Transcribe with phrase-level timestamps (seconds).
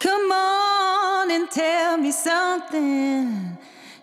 [0.00, 3.58] Come on and tell me something.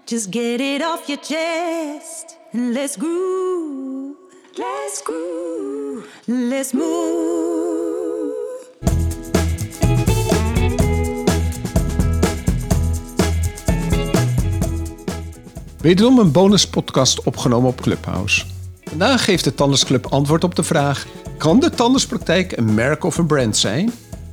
[0.05, 4.15] Just get it off your chest and let's groove.
[4.55, 6.05] Let's groove.
[6.25, 7.36] Let's move.
[15.77, 18.45] Wederom een bonuspodcast opgenomen op Clubhouse.
[18.84, 21.05] Vandaag geeft de Tandersclub antwoord op de vraag:
[21.38, 23.91] kan de tanderspraktijk een merk of een brand zijn?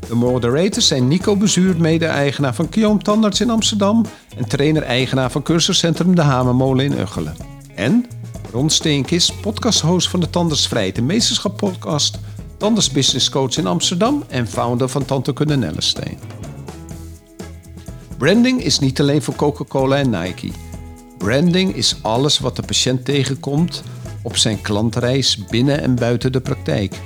[0.09, 4.05] De moderators zijn Nico Bezuur, mede-eigenaar van Kiom Tandarts in Amsterdam
[4.37, 7.37] en trainer-eigenaar van cursuscentrum De Hamermolen in Uggelen.
[7.75, 8.07] En
[8.53, 12.19] Ron Steenkist, podcasthost van de Tandersvrijheid en Meesterschap podcast,
[12.57, 16.19] Tanders Business Coach in Amsterdam en founder van Tantekunde Nellensteen.
[18.19, 20.51] Branding is niet alleen voor Coca-Cola en Nike.
[21.19, 23.83] Branding is alles wat de patiënt tegenkomt
[24.23, 27.01] op zijn klantreis binnen en buiten de praktijk.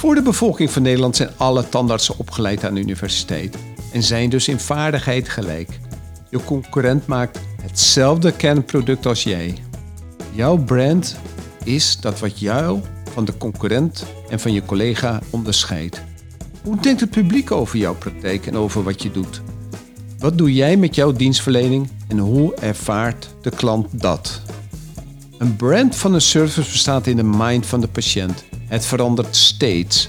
[0.00, 3.56] Voor de bevolking van Nederland zijn alle tandartsen opgeleid aan de universiteit
[3.92, 5.78] en zijn dus in vaardigheid gelijk.
[6.30, 9.54] Je concurrent maakt hetzelfde kernproduct als jij.
[10.32, 11.16] Jouw brand
[11.64, 12.80] is dat wat jou
[13.12, 16.02] van de concurrent en van je collega onderscheidt.
[16.62, 19.42] Hoe denkt het publiek over jouw praktijk en over wat je doet?
[20.18, 24.42] Wat doe jij met jouw dienstverlening en hoe ervaart de klant dat?
[25.40, 28.44] Een brand van een service bestaat in de mind van de patiënt.
[28.66, 30.08] Het verandert steeds.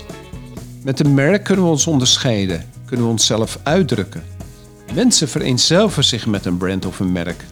[0.84, 4.24] Met een merk kunnen we ons onderscheiden, kunnen we onszelf uitdrukken.
[4.94, 7.46] Mensen vereenzelvigen zich met een brand of een merk.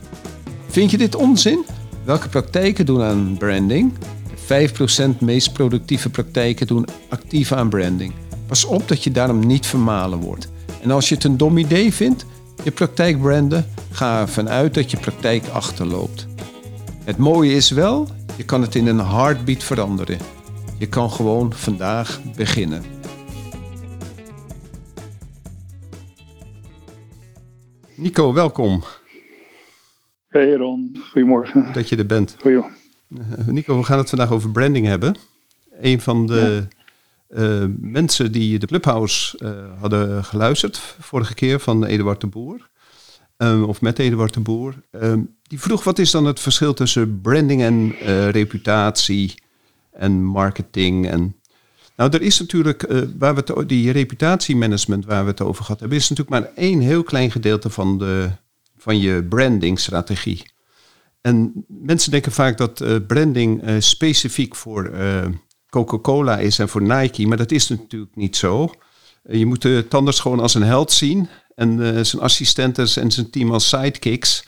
[0.70, 1.66] Vind je dit onzin?
[2.04, 3.94] Welke praktijken doen aan branding?
[4.48, 4.70] De
[5.16, 8.14] 5% meest productieve praktijken doen actief aan branding.
[8.48, 10.50] Pas op dat je daarom niet vermalen wordt.
[10.82, 12.26] En als je het een dom idee vindt,
[12.64, 16.29] je praktijk branden, ga ervan uit dat je praktijk achterloopt.
[17.10, 18.08] Het mooie is wel,
[18.38, 20.18] je kan het in een heartbeat veranderen.
[20.78, 22.84] Je kan gewoon vandaag beginnen.
[27.96, 28.84] Nico, welkom
[30.28, 31.74] Hey Ron, goedemorgen.
[31.74, 32.36] dat je er bent.
[32.40, 32.78] Goedemorgen.
[33.18, 35.16] Eh, Nico, we gaan het vandaag over branding hebben.
[35.82, 36.68] Een van de
[37.28, 42.70] eh, mensen die de Clubhouse eh, hadden geluisterd vorige keer van Eduard de Boer,
[43.38, 45.14] eh, of met Eduard de Boer, eh,
[45.50, 49.42] die vroeg wat is dan het verschil tussen branding en eh, reputatie
[49.92, 51.34] en marketing en
[51.96, 55.80] nou, er is natuurlijk, eh, waar we het, die reputatiemanagement waar we het over gehad
[55.80, 58.30] hebben, is natuurlijk maar één heel klein gedeelte van, de,
[58.78, 60.52] van je brandingstrategie.
[61.22, 64.92] En mensen denken vaak dat eh, branding specifiek voor
[65.70, 68.72] Coca-Cola is en voor Nike, maar dat is natuurlijk niet zo.
[69.24, 73.12] Eh, je moet de tandarts gewoon als een held zien en eh, zijn assistenten en
[73.12, 74.44] zijn team als sidekicks.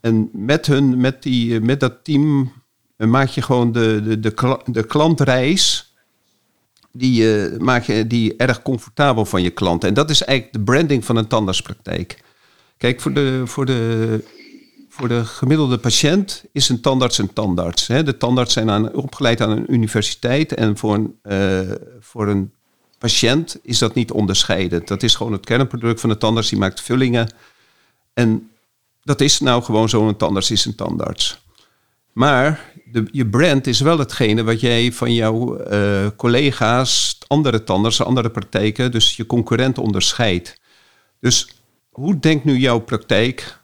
[0.00, 2.52] En met, hun, met, die, eh, met dat team
[2.96, 5.92] maak je gewoon de, de, de, de klantreis
[6.92, 9.84] die, maak je die erg comfortabel van je klant.
[9.84, 12.24] En dat is eigenlijk de branding van een tandartspraktijk.
[12.76, 14.24] Kijk, voor de, voor de,
[14.88, 17.86] voor de gemiddelde patiënt is een tandarts een tandarts.
[17.86, 18.02] Hè.
[18.02, 20.54] De tandarts zijn aan, opgeleid aan een universiteit.
[20.54, 21.18] En voor een,
[22.00, 22.52] voor een
[22.98, 24.88] patiënt is dat niet onderscheidend.
[24.88, 26.48] Dat is gewoon het kernproduct van de tandarts.
[26.48, 27.34] Die maakt vullingen.
[28.14, 28.50] En
[29.02, 30.08] dat is nou gewoon zo.
[30.08, 31.38] Een tandarts is een tandarts.
[32.12, 38.06] Maar de, je brand is wel hetgene wat jij van jouw eh, collega's, andere tandartsen,
[38.06, 40.60] andere praktijken, dus je concurrent onderscheidt.
[41.20, 41.48] Dus
[41.90, 43.60] hoe denkt nu jouw praktijk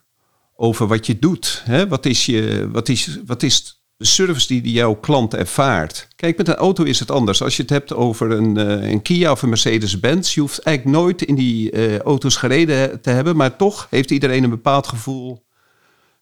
[0.57, 1.63] over wat je doet?
[1.65, 1.89] Hè?
[1.89, 6.09] Wat, is je, wat, is, wat is de service die, die jouw klant ervaart?
[6.17, 7.43] Kijk, met een auto is het anders.
[7.43, 10.97] Als je het hebt over een, eh, een Kia of een Mercedes-Benz, je hoeft eigenlijk
[10.97, 15.45] nooit in die eh, auto's gereden te hebben, maar toch heeft iedereen een bepaald gevoel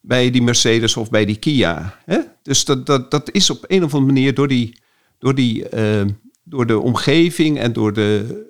[0.00, 1.98] bij die Mercedes of bij die Kia.
[2.04, 2.18] Hè?
[2.42, 4.78] Dus dat, dat, dat is op een of andere manier door, die,
[5.18, 6.04] door, die, eh,
[6.44, 8.40] door de omgeving en door de,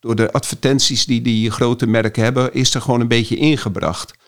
[0.00, 4.18] door de advertenties die die grote merken hebben, is er gewoon een beetje ingebracht.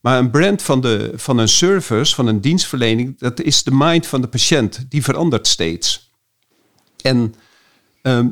[0.00, 4.06] Maar een brand van, de, van een service, van een dienstverlening, dat is de mind
[4.06, 4.86] van de patiënt.
[4.88, 6.10] Die verandert steeds.
[7.02, 7.34] En,
[8.02, 8.28] ehm,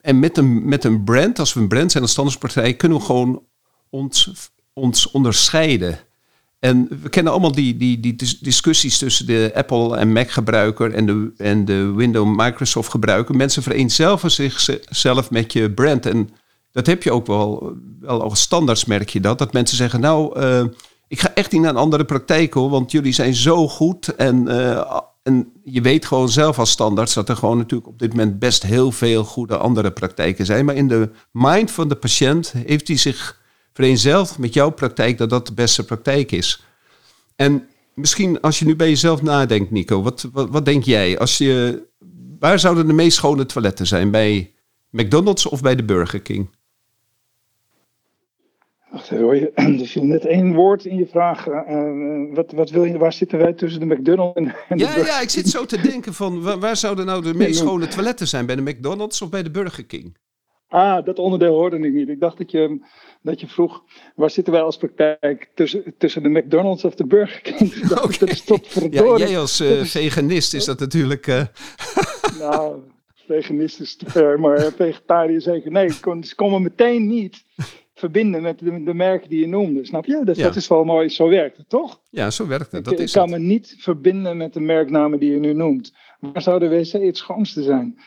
[0.00, 3.04] en met, een, met een brand, als we een brand zijn als standaardpartij, kunnen we
[3.04, 3.42] gewoon
[3.90, 4.32] ons,
[4.72, 5.98] ons onderscheiden.
[6.58, 10.94] En we kennen allemaal die, die, die dis- discussies tussen de Apple en Mac gebruiker
[10.94, 13.36] en de, en de Windows Microsoft gebruiker.
[13.36, 16.06] Mensen vereenzelvigen zichzelf met je brand.
[16.06, 16.30] En
[16.72, 19.38] dat heb je ook wel, wel als standaards merk je dat.
[19.38, 20.64] Dat mensen zeggen, nou, eh,
[21.08, 24.14] ik ga echt niet naar een andere praktijk hoor, want jullie zijn zo goed.
[24.14, 28.10] En, eh, en je weet gewoon zelf als standaards dat er gewoon natuurlijk op dit
[28.10, 30.64] moment best heel veel goede andere praktijken zijn.
[30.64, 33.40] Maar in de mind van de patiënt heeft hij zich
[33.72, 36.64] vereenzelvigd met jouw praktijk dat dat de beste praktijk is.
[37.36, 41.18] En misschien als je nu bij jezelf nadenkt, Nico, wat, wat, wat denk jij?
[41.18, 41.82] Als je,
[42.38, 44.10] waar zouden de meest schone toiletten zijn?
[44.10, 44.52] Bij
[44.90, 46.48] McDonald's of bij de Burger King?
[48.90, 51.46] Wacht even er viel net één woord in je vraag.
[51.46, 55.00] Uh, wat, wat wil je, waar zitten wij tussen de McDonald's en, en ja, de
[55.00, 58.28] Ja, ik zit zo te denken van, waar, waar zouden nou de meest schone toiletten
[58.28, 58.46] zijn?
[58.46, 60.16] Bij de McDonald's of bij de Burger King?
[60.68, 62.08] Ah, dat onderdeel hoorde ik niet.
[62.08, 62.86] Ik dacht dat je,
[63.22, 63.82] dat je vroeg,
[64.14, 67.74] waar zitten wij als praktijk tussen, tussen de McDonald's of de Burger King?
[67.88, 68.18] Dat, okay.
[68.18, 71.26] dat is tot Ja, jij als uh, veganist is dat natuurlijk...
[71.26, 71.42] Uh...
[72.38, 72.80] nou,
[73.26, 75.70] veganist is te ver, maar vegetariër zeker.
[75.70, 75.90] Nee,
[76.22, 77.44] ze komen meteen niet
[78.00, 79.84] verbinden met de, de merken die je noemde.
[79.86, 80.20] Snap je?
[80.24, 80.42] Dus Ja.
[80.44, 81.08] dat is wel mooi.
[81.08, 82.00] Zo werkt het, toch?
[82.10, 82.74] Ja, zo werkt het.
[82.80, 83.40] Ik, Dat ik is kan het.
[83.40, 85.92] me niet verbinden met de merknamen die je nu noemt.
[86.20, 87.98] Waar zou de wc het schoonste zijn?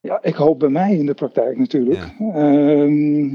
[0.00, 2.00] Ja, ik hoop bij mij in de praktijk natuurlijk.
[2.18, 3.26] Ehm,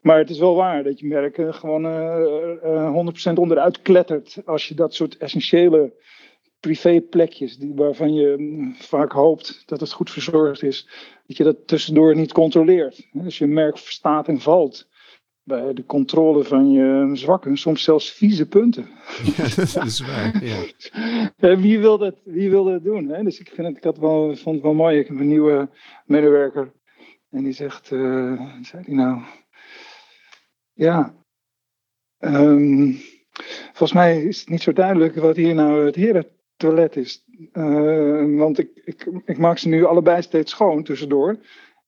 [0.00, 2.22] maar het is wel waar dat je merken gewoon eh,
[2.62, 5.92] eh, 100% onderuit klettert als je dat soort essentiële
[6.60, 10.88] privéplekjes, die, waarvan je mm, vaak hoopt dat het goed verzorgd is,
[11.26, 13.08] dat je dat tussendoor niet controleert.
[13.12, 14.88] Dus je merk staat en valt
[15.46, 18.88] bij de controle van je zwakke, soms zelfs vieze punten.
[19.36, 20.44] Ja, dat is waar.
[20.44, 20.64] Ja.
[21.36, 23.08] Ja, wie, wil dat, wie wil dat doen?
[23.08, 23.22] Hè?
[23.22, 24.98] Dus ik, vind het, ik had wel, vond het wel mooi.
[24.98, 25.68] Ik heb een nieuwe
[26.04, 26.72] medewerker.
[27.30, 29.22] En die zegt, eh, wat zei die nou?
[30.72, 31.14] Ja,
[32.18, 32.92] ehm,
[33.66, 35.96] volgens mij is het niet zo duidelijk wat hier nou het
[36.56, 37.24] herentoilet is.
[37.52, 41.36] Eh, want ik, ik, ik maak ze nu allebei steeds schoon tussendoor.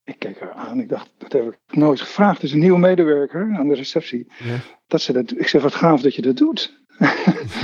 [0.04, 2.34] Ik keek haar aan, ik dacht, dat heb ik nooit gevraagd.
[2.34, 4.26] Het is een nieuwe medewerker aan de receptie.
[4.38, 4.56] Ja.
[4.86, 6.76] Dat ze dat, ik zeg, wat gaaf dat je dat doet.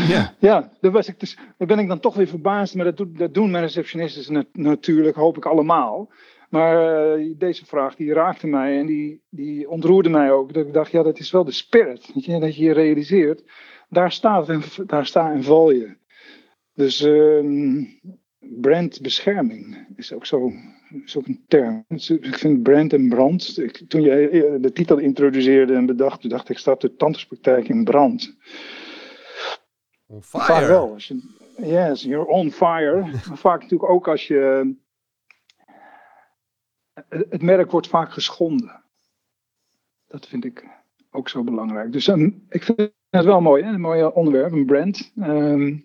[0.08, 0.34] Ja.
[0.38, 2.74] Ja, daar, was ik dus, daar ben ik dan toch weer verbaasd.
[2.74, 6.10] Maar dat, dat doen mijn receptionisten nat- natuurlijk, hoop ik allemaal.
[6.50, 10.52] Maar eh, deze vraag die raakte mij en die, die ontroerde mij ook.
[10.52, 12.10] Dat ik dacht, ja, dat is wel de spirit.
[12.14, 13.42] Weet je, dat je je realiseert,
[13.88, 15.96] daar, staat en, daar sta en val je.
[16.74, 17.84] Dus ehm,
[18.38, 20.50] brandbescherming is ook, zo,
[21.04, 21.84] is ook een term.
[21.88, 23.58] Is- Ik vind brand en brand.
[23.58, 27.68] Ik- toen jij eh, de titel introduceerde en bedacht, toen dacht ik, staat de tandartspraktijk
[27.68, 28.36] in brand.
[30.06, 30.66] On Vaak fire.
[30.66, 30.92] wel.
[30.92, 31.20] Als je,
[31.56, 33.00] yes, you're on fire.
[33.28, 34.74] maar vaak natuurlijk ook als je.
[37.08, 38.82] Het het merk wordt vaak geschonden.
[40.06, 40.64] Dat vind ik
[41.10, 41.92] ook zo belangrijk.
[41.92, 42.78] Dus ehm, ik vind
[43.10, 43.72] het wel mooi, hè?
[43.72, 45.12] een mooi onderwerp, een brand.
[45.20, 45.76] Ehm,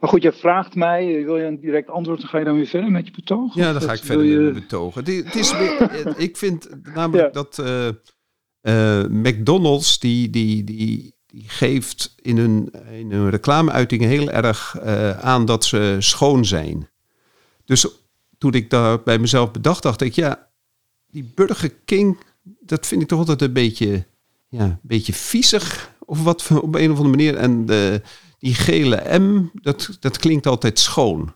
[0.00, 2.66] maar goed, je vraagt mij, wil je een direct antwoord, dan ga je dan weer
[2.66, 3.54] verder met je betoog?
[3.54, 5.04] Ja, dan ga ik verder met je- mijn betogen.
[5.04, 7.42] Is- Het is, weer- ik vind namelijk Ja.
[7.42, 7.88] dat eh,
[8.60, 15.18] eh, McDonald's die, die, die, die geeft in hun, in hun reclameuitingen heel erg eh,
[15.18, 16.88] aan dat ze schoon zijn.
[17.64, 17.86] Dus
[18.38, 20.48] toen ik daar bij mezelf bedacht, dacht ik, ja,
[21.10, 22.18] die Burger King,
[22.60, 24.06] dat vind ik toch altijd een beetje,
[24.48, 25.94] ja, een beetje viezig.
[26.04, 27.36] Of wat op een of andere manier.
[27.36, 28.00] En de,
[28.38, 31.34] die gele M, dat, dat klinkt altijd schoon.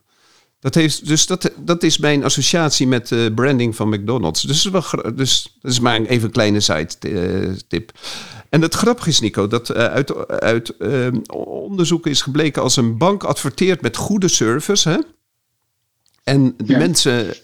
[0.60, 4.42] Dat heeft, dus dat, dat is mijn associatie met de branding van McDonald's.
[4.42, 7.92] Dus, dat is wel, dus dat is maar even een kleine side-tip.
[8.48, 11.08] En het grappige is, Nico, dat eh, uit, uit eh,
[11.46, 14.98] onderzoeken is gebleken als een bank adverteert met goede service, hè,
[16.24, 16.78] en de Ja.
[16.78, 17.34] mensen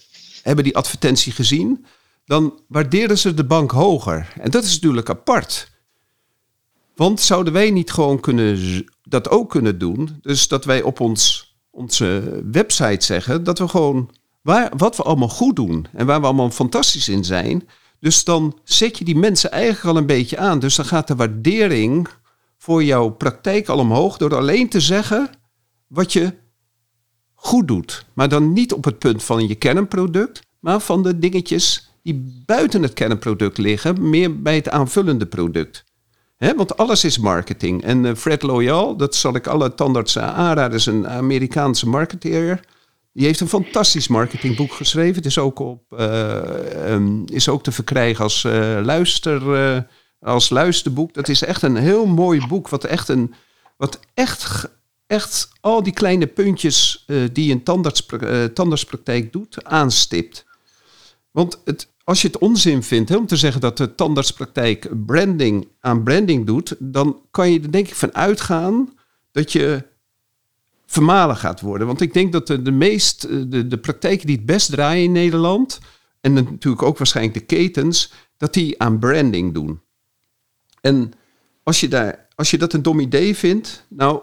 [0.43, 1.87] hebben die advertentie gezien,
[2.25, 4.33] dan waarderen ze de bank hoger.
[4.41, 5.71] En dat is natuurlijk apart.
[6.97, 10.19] Want zouden wij niet gewoon kunnen, dat ook kunnen doen?
[10.21, 14.11] Dus dat wij op ons, onze website zeggen dat we gewoon
[14.43, 17.69] waar, wat we allemaal goed doen en waar we allemaal fantastisch in zijn.
[18.01, 20.59] Dus dan zet je die mensen eigenlijk al een beetje aan.
[20.59, 22.09] Dus dan gaat de waardering
[22.59, 25.31] voor jouw praktijk al omhoog door alleen te zeggen
[25.87, 26.35] wat je
[27.35, 28.05] goed doet.
[28.13, 32.83] Maar dan niet op het punt van je kernproduct, maar van de dingetjes die buiten
[32.83, 35.85] het kernproduct liggen, meer bij het aanvullende product.
[36.39, 37.83] Want alles is marketing.
[37.83, 42.61] En eh, Fred Loyal, dat zal ik alle tandartsen aanraden, is een Amerikaanse marketeer.
[43.13, 45.15] Die heeft een fantastisch marketingboek geschreven.
[45.15, 49.87] Het is ook, op, eh, ehm, is ook te verkrijgen als, eh, luister,
[50.21, 51.15] als luisterboek.
[51.15, 52.69] Dat is echt een heel mooi boek.
[52.69, 53.35] Wat echt, een,
[53.77, 54.69] wat echt,
[55.07, 60.45] echt al die kleine puntjes die een eh, tandartspraktijk doet, aanstipt.
[61.31, 66.03] Want het, als je het onzin vindt om te zeggen dat de tandartspraktijk branding aan
[66.03, 68.95] branding doet, dan kan je er denk ik van uitgaan
[69.33, 69.85] dat je
[70.87, 71.87] vermalen gaat worden.
[71.87, 75.05] Want ik denk dat de, de meest, eh, de, de praktijken die het best draaien
[75.05, 75.81] in Nederland,
[76.21, 79.81] en natuurlijk ook waarschijnlijk de ketens, dat die aan branding doen.
[80.81, 81.13] En
[81.63, 84.23] als je, daar, als je dat een dom idee vindt, nou,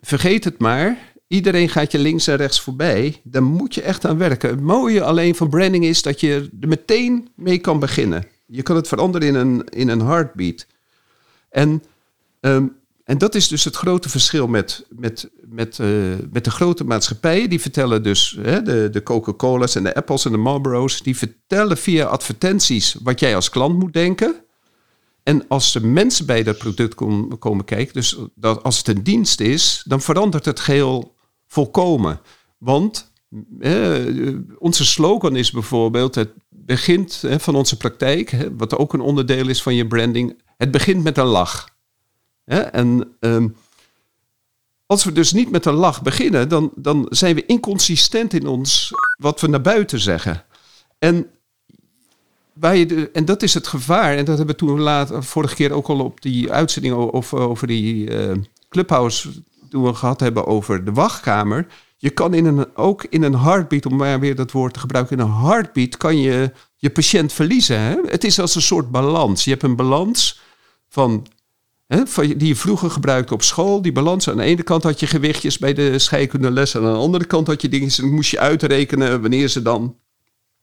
[0.00, 1.09] vergeet het maar.
[1.30, 3.20] Iedereen gaat je links en rechts voorbij.
[3.24, 4.50] Daar moet je echt aan werken.
[4.50, 8.26] Het mooie alleen van branding is dat je er meteen mee kan beginnen.
[8.46, 10.66] Je kan het veranderen in een, in een heartbeat.
[11.50, 11.82] En,
[12.40, 12.66] ehm,
[13.04, 15.88] en dat is dus het grote verschil met, met, met, eh,
[16.30, 17.50] met de grote maatschappijen.
[17.50, 21.02] Die vertellen dus, hè, de, de Coca-Cola's en de Apples en de Marlboro's...
[21.02, 24.34] die vertellen via advertenties wat jij als klant moet denken...
[25.22, 26.94] En als er mensen bij dat product
[27.38, 31.18] komen kijken, dus dat als het een dienst is, dan verandert het geheel
[31.50, 32.20] volkomen.
[32.58, 33.12] Want
[34.58, 39.74] onze slogan is bijvoorbeeld: het begint van onze praktijk, wat ook een onderdeel is van
[39.74, 40.42] je branding.
[40.56, 41.68] Het begint met een lach.
[42.44, 43.48] En ehm,
[44.86, 48.90] als we dus niet met een lach beginnen, dan, dan zijn we inconsistent in ons
[49.16, 50.44] wat we naar buiten zeggen.
[50.98, 51.26] En,
[52.60, 54.16] je en dat is het gevaar.
[54.16, 57.66] En dat hebben we toen later, vorige keer ook al op die uitzending over, over
[57.66, 58.32] die uh,
[58.68, 59.28] clubhouse,
[59.70, 61.66] toen we gehad hebben over de wachtkamer.
[61.96, 65.18] Je kan in een, ook in een heartbeat, om maar weer dat woord te gebruiken,
[65.18, 67.80] in een heartbeat kan je je patiënt verliezen.
[67.80, 67.96] Hè?
[68.06, 69.44] Het is als een soort balans.
[69.44, 70.40] Je hebt een balans
[70.88, 71.26] van
[72.16, 74.28] die je vroeger gebruikte op school, die balans.
[74.28, 76.74] Aan de ene kant had je gewichtjes bij de scheikundeles.
[76.74, 79.96] En aan de andere kant had je dingen, dan moest je uitrekenen wanneer ze dan,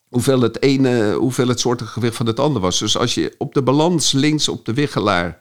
[0.10, 2.80] hoeveel het ene, hoeveel het soortige gewicht van het ander was.
[2.80, 5.40] Dus als je op de balans links op de wiggelaar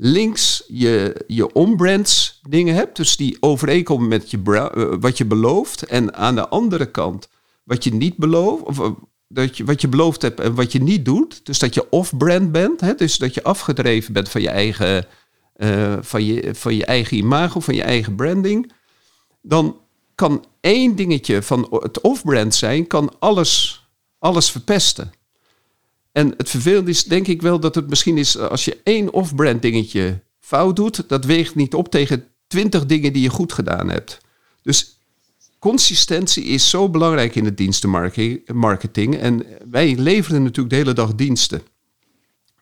[0.00, 5.82] links je, je onbrands dingen hebt, dus die overeenkomen met je, uh, wat je belooft.
[5.82, 7.28] En aan de andere kant
[7.64, 8.92] wat je niet belooft, of
[9.28, 11.46] dat je, wat je beloofd hebt en wat je niet doet.
[11.46, 12.80] Dus dat je off-brand bent.
[12.80, 12.94] Hè?
[12.94, 15.06] Dus dat je afgedreven bent van je eigen,
[15.56, 18.72] uh, van je, van je eigen imago, van je eigen branding.
[19.42, 19.76] Dan
[20.14, 23.84] kan één dingetje van het off-brand zijn, kan alles,
[24.18, 25.12] alles verpesten.
[26.12, 29.62] En het vervelende is denk ik wel dat het misschien is als je één off-brand
[29.62, 34.20] dingetje fout doet, dat weegt niet op tegen twintig dingen die je goed gedaan hebt.
[34.62, 35.00] Dus
[35.58, 39.16] consistentie is zo belangrijk in de dienstenmarketing.
[39.16, 41.62] En wij leveren natuurlijk de hele dag diensten.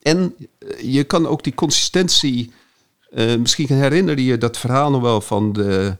[0.02, 2.52] En eh, je kan ook die consistentie.
[3.10, 5.96] Uh, misschien herinner je dat verhaal nog wel van de.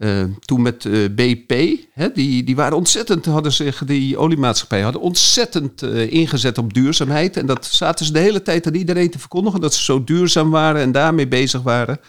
[0.00, 5.00] Uh, toen met uh, BP, hè, die, die waren ontzettend, hadden zich, die oliemaatschappij hadden
[5.00, 7.36] ontzettend ingezet op duurzaamheid.
[7.36, 10.50] En dat zaten ze de hele tijd aan iedereen te verkondigen dat ze zo duurzaam
[10.50, 12.00] waren en daarmee bezig waren.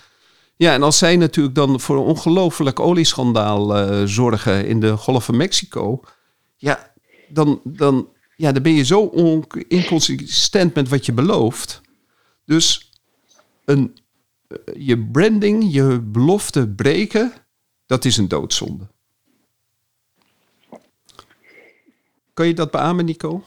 [0.55, 5.37] Ja, en als zij natuurlijk dan voor een ongelooflijk olieschandaal zorgen in de Golf van
[5.37, 6.01] Mexico,
[6.57, 6.93] ja,
[7.29, 9.11] dan, dan, ja, dan ben je zo
[9.67, 11.81] inconsistent met wat je belooft.
[12.45, 12.91] Dus
[13.65, 13.97] een,
[14.47, 14.57] eh,
[14.87, 17.33] je branding, je belofte breken,
[17.91, 18.87] dat is een doodzonde.
[22.33, 23.43] Kan je dat beamen, Nico?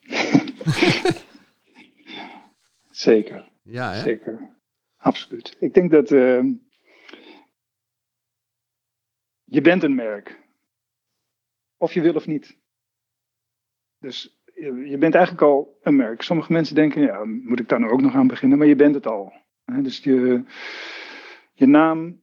[2.90, 3.48] Zeker.
[3.62, 4.00] Ja, hè?
[4.00, 4.56] Zeker.
[4.96, 5.56] Absoluut.
[5.60, 6.44] Ik denk dat uh,
[9.44, 10.40] je bent een merk.
[11.76, 12.56] Of je wil of niet.
[13.98, 16.22] Dus je, je, bent eigenlijk al een merk.
[16.22, 18.58] Sommige mensen denken, ja, moet ik daar nou ook nog aan beginnen?
[18.58, 19.32] Maar je bent het al.
[19.64, 20.44] Dus je,
[21.52, 22.20] je naam,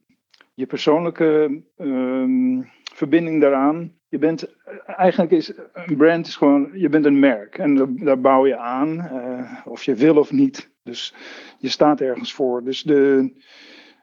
[0.56, 3.92] je persoonlijke uh, verbinding daaraan.
[4.08, 7.58] Je bent, eigenlijk is een brand is gewoon, je bent een merk.
[7.58, 10.70] En daar bouw je aan, uh, of je wil of niet.
[10.82, 11.14] Dus
[11.58, 12.64] je staat ergens voor.
[12.64, 13.32] Dus de,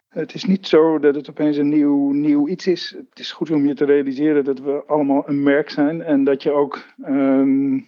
[0.07, 2.95] het is niet zo dat het opeens een nieuw, nieuw iets is.
[3.09, 6.01] Het is goed om je te realiseren dat we allemaal een merk zijn.
[6.01, 7.85] En dat je ook um,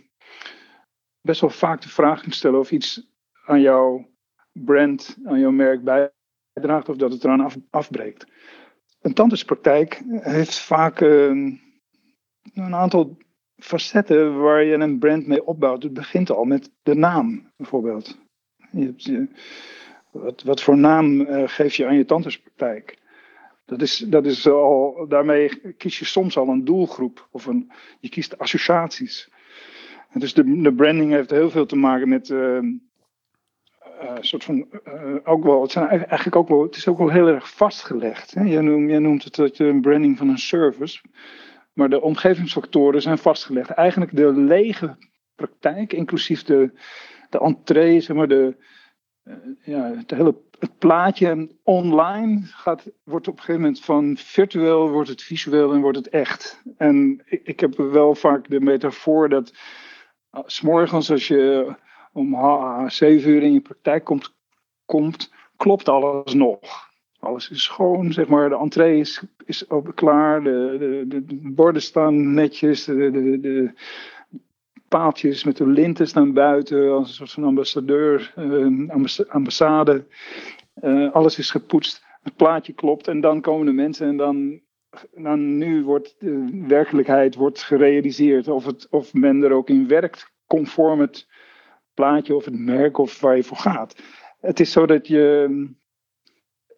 [1.22, 3.14] best wel vaak de vraag kunt stellen of iets
[3.46, 4.08] aan jouw
[4.52, 6.12] brand, aan jouw merk
[6.56, 8.26] bijdraagt of dat het eraan af, afbreekt.
[9.02, 11.62] Een tandartspraktijk heeft vaak um,
[12.54, 13.18] een aantal
[13.58, 15.84] facetten waar je een brand mee opbouwt.
[15.84, 18.18] Het begint al met de naam bijvoorbeeld.
[20.12, 22.98] Wat, wat, voor naam uh, geef je aan je tandartspraktijk?
[23.66, 28.10] Dat is, dat is al, daarmee kies je soms al een doelgroep of een, je
[28.10, 29.30] kiest associaties.
[30.14, 32.60] dus de, de branding heeft heel veel te maken met uh,
[34.04, 34.68] uh, soort van,
[35.24, 38.34] ook wel, het, zijn eigenlijk ook wel, het is ook wel heel erg vastgelegd.
[38.34, 38.44] Hè?
[38.44, 41.02] Jij, noemt, jij noemt het dat je een branding van een service,
[41.74, 43.70] maar de omgevingsfactoren zijn vastgelegd.
[43.70, 44.98] Eigenlijk de lege
[45.36, 46.72] praktijk, inclusief de,
[47.30, 48.56] de entree, zeg maar, de,
[49.24, 54.90] uh, ja, het hele het plaatje online gaat, wordt op een gegeven moment van virtueel
[54.90, 56.62] wordt het visueel en wordt het echt.
[56.78, 59.54] En ik, ik heb wel vaak de metafoor dat
[60.32, 61.76] uh, s'morgens als je
[62.16, 64.36] om zeven uur in je praktijk komt,
[64.86, 66.60] komt, klopt alles nog.
[67.20, 68.50] Alles is schoon, zeg maar.
[68.50, 70.44] De entree is, is klaar.
[70.44, 70.76] De,
[71.08, 72.86] de, de, borden staan netjes.
[72.86, 73.74] De, de, de,
[74.88, 78.90] paaltjes met de linten staan buiten als een soort van ambassadeur, uh,
[79.28, 80.06] ambassade.
[80.84, 84.60] Uh, alles is gepoetst, het plaatje klopt en dan komen de mensen en dan,
[85.14, 88.48] dan nu wordt de werkelijkheid wordt gerealiseerd.
[88.48, 91.28] Of, het, of men er ook in werkt conform het
[91.96, 93.96] plaatje of het merk of waar je voor gaat.
[94.40, 95.70] Het is zo dat je,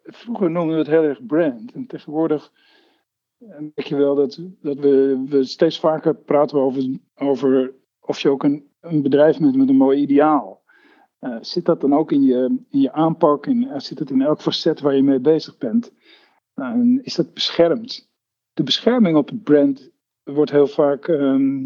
[0.03, 2.51] vroeger noemden we het heel erg brand en tegenwoordig
[3.37, 8.43] merk je wel dat, dat we, we steeds vaker praten over, over of je ook
[8.43, 10.63] een, een bedrijf bent met een mooi ideaal.
[11.41, 13.45] zit dat dan ook in je, in je aanpak?
[13.45, 15.91] En zit het in elk facet waar je mee bezig bent?
[16.55, 18.09] Nou, is dat beschermd?
[18.53, 19.89] De bescherming op het brand
[20.23, 21.65] wordt heel vaak ehm,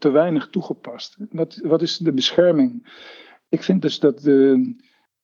[0.00, 1.16] te weinig toegepast.
[1.30, 2.92] Wat, wat is de bescherming?
[3.48, 4.74] Ik vind dus dat de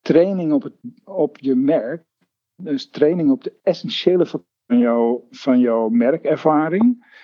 [0.01, 2.05] training op, het, op je merk,
[2.57, 7.15] dus training op de essentiële van, jouw, van jouw merkervaring,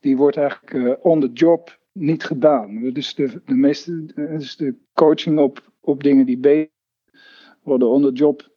[0.00, 2.92] die wordt eigenlijk uh, on the job niet gedaan.
[2.92, 4.04] Dus de, de meeste,
[4.56, 6.72] de coaching op, op dingen die beter
[7.62, 8.56] worden on the job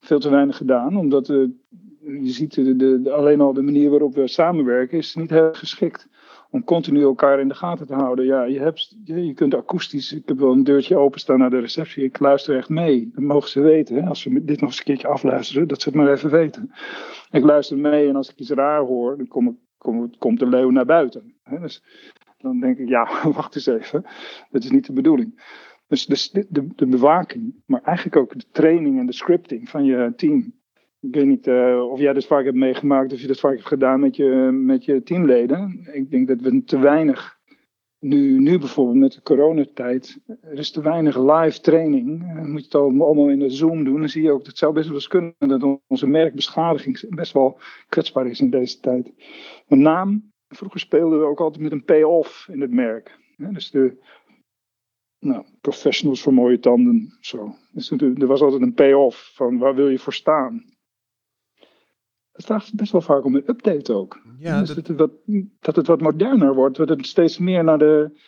[0.00, 1.54] veel te weinig gedaan, omdat de,
[2.00, 6.08] je ziet de, de, alleen al de manier waarop we samenwerken is niet heel geschikt
[6.56, 8.24] om continu elkaar in de gaten te houden.
[8.24, 12.04] Ja, je, hebt, je, kunt akoestisch, ik heb wel een deurtje openstaan naar de receptie,
[12.04, 13.10] ik luister echt mee.
[13.14, 15.98] Dat mogen ze weten, als ze dit nog eens een keertje afluisteren, dat ze het
[15.98, 16.70] maar even weten.
[17.30, 20.70] Ik luister mee en als ik iets raar hoor, dan kom kom, komt de leeuw
[20.70, 21.34] naar buiten.
[21.42, 21.58] Hè?
[21.58, 21.82] Dus
[22.38, 23.08] dan denk ik, ja,
[23.38, 24.04] wacht eens even,
[24.50, 25.54] dat is niet de bedoeling.
[25.88, 30.12] Dus, dus de, de bewaking, maar eigenlijk ook de training en de scripting van je
[30.16, 30.54] team
[31.06, 33.66] ik weet niet uh, of jij dat vaak hebt meegemaakt, of je dat vaak hebt
[33.66, 35.88] gedaan met je, met je teamleden.
[35.92, 37.38] Ik denk dat we te weinig,
[37.98, 42.34] nu, nu bijvoorbeeld met de coronatijd, er is te weinig live training.
[42.34, 43.98] Dan eh, moet je het allemaal in de Zoom doen.
[43.98, 47.58] Dan zie je ook, dat zou best wel eens kunnen, dat onze merkbeschadiging best wel
[47.88, 49.12] kwetsbaar is in deze tijd.
[49.68, 53.18] Een naam, vroeger speelden we ook altijd met een payoff in het merk.
[53.36, 53.96] Dus de,
[55.18, 57.16] nou, professionals voor mooie tanden.
[57.20, 57.54] Zo.
[57.72, 60.74] Dus er was altijd een payoff van waar wil je voor staan
[62.36, 64.20] het vraagt best wel vaak om een update ook.
[64.38, 64.86] Ja, dus dat...
[64.86, 65.10] het wat,
[65.60, 68.20] dat het wat moderner wordt, dat het steeds meer naar de.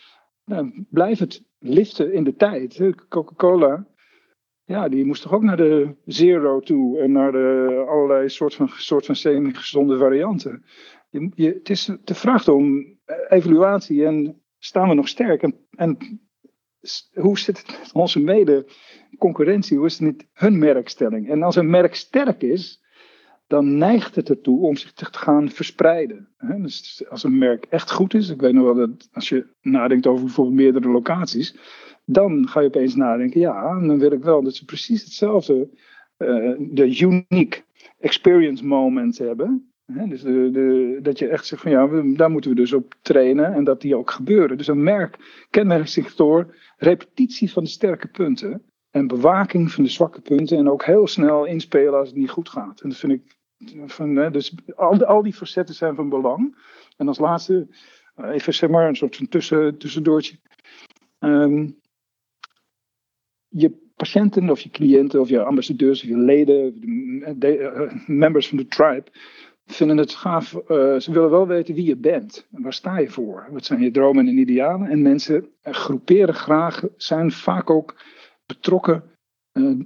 [0.44, 2.92] Nou, blijf het liften in de tijd.
[3.08, 3.86] Coca-Cola,
[4.64, 8.68] ja, die moest toch ook naar de zero toe en naar de allerlei soort van,
[8.68, 10.64] soort van semi-gezonde varianten.
[11.10, 12.96] Je, je, het is te vraagt om
[13.28, 15.42] evaluatie en staan we nog sterk?
[15.42, 15.98] En, en
[17.14, 19.76] hoe zit het met onze mede-concurrentie?
[19.76, 21.30] Hoe is het met hun merkstelling?
[21.30, 22.82] En als een merk sterk is,
[23.48, 26.28] dan neigt het ertoe om zich te gaan verspreiden.
[26.62, 30.06] Dus als een merk echt goed is, ik weet nog wel dat als je nadenkt
[30.06, 31.56] over bijvoorbeeld meerdere locaties,
[32.04, 35.68] dan ga je opeens nadenken, ja, dan wil ik wel dat ze precies hetzelfde,
[36.18, 37.62] uh, de unique
[37.98, 39.72] experience moment hebben.
[40.08, 43.52] Dus de, de, dat je echt zegt van ja, daar moeten we dus op trainen
[43.52, 44.56] en dat die ook gebeuren.
[44.56, 49.90] Dus een merk kenmerkt zich door repetitie van de sterke punten en bewaking van de
[49.90, 52.80] zwakke punten en ook heel snel inspelen als het niet goed gaat.
[52.80, 53.37] En dat vind ik
[53.86, 56.56] van, dus al, al die facetten zijn van belang.
[56.96, 57.68] En als laatste,
[58.14, 60.36] eh, even zeg maar een soort van tussen, tussendoortje.
[61.18, 61.80] Um,
[63.48, 66.80] je patiënten of je cliënten of je ambassadeurs of je leden,
[67.38, 69.04] de, uh, members van de tribe,
[69.66, 70.48] vinden het gaaf.
[70.98, 72.46] Ze willen wel weten wie je bent.
[72.52, 73.48] En waar sta je voor?
[73.50, 74.88] Wat zijn je dromen en idealen?
[74.88, 77.96] En mensen groeperen graag, zijn vaak ook
[78.46, 79.17] betrokken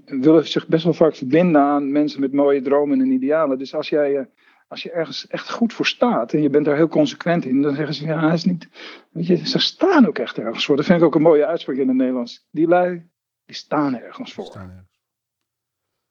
[0.05, 3.59] willen zich best wel vaak verbinden aan mensen met mooie dromen en idealen.
[3.59, 4.25] Dus als jij uh,
[4.69, 7.75] als je ergens echt goed voor staat en je bent daar heel consequent in, dan
[7.75, 8.69] zeggen ze ja, hij is niet.
[9.11, 10.77] Weet je, ze staan ook echt ergens voor.
[10.77, 12.47] Dat vind ik ook een mooie uitspraak in het Nederlands.
[12.51, 13.09] Die lui,
[13.45, 14.45] die staan ergens voor.
[14.45, 15.01] Staan ergens.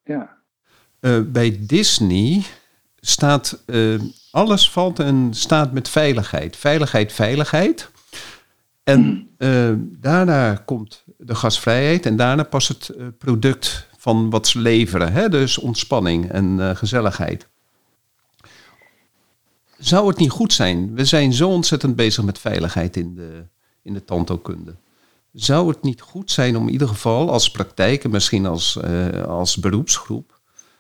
[0.04, 0.38] Ja.
[1.02, 2.42] Uh, bij Disney
[2.96, 3.66] staat
[4.32, 6.56] alles valt en staat met veiligheid.
[6.56, 7.92] Veiligheid, veiligheid.
[8.84, 14.60] En uh, daarna komt de gasvrijheid en daarna pas het eh, product van wat ze
[14.60, 15.14] leveren.
[15.14, 15.30] Hè?
[15.30, 17.48] Dus ontspanning en uh, gezelligheid.
[19.78, 20.96] Zou het niet goed zijn?
[20.96, 23.44] We zijn zo ontzettend bezig met veiligheid in de,
[23.82, 24.76] in de tandheelkunde.
[25.34, 28.80] Zou het niet goed zijn om in ieder geval als praktijk en misschien als,
[29.28, 30.40] als beroepsgroep,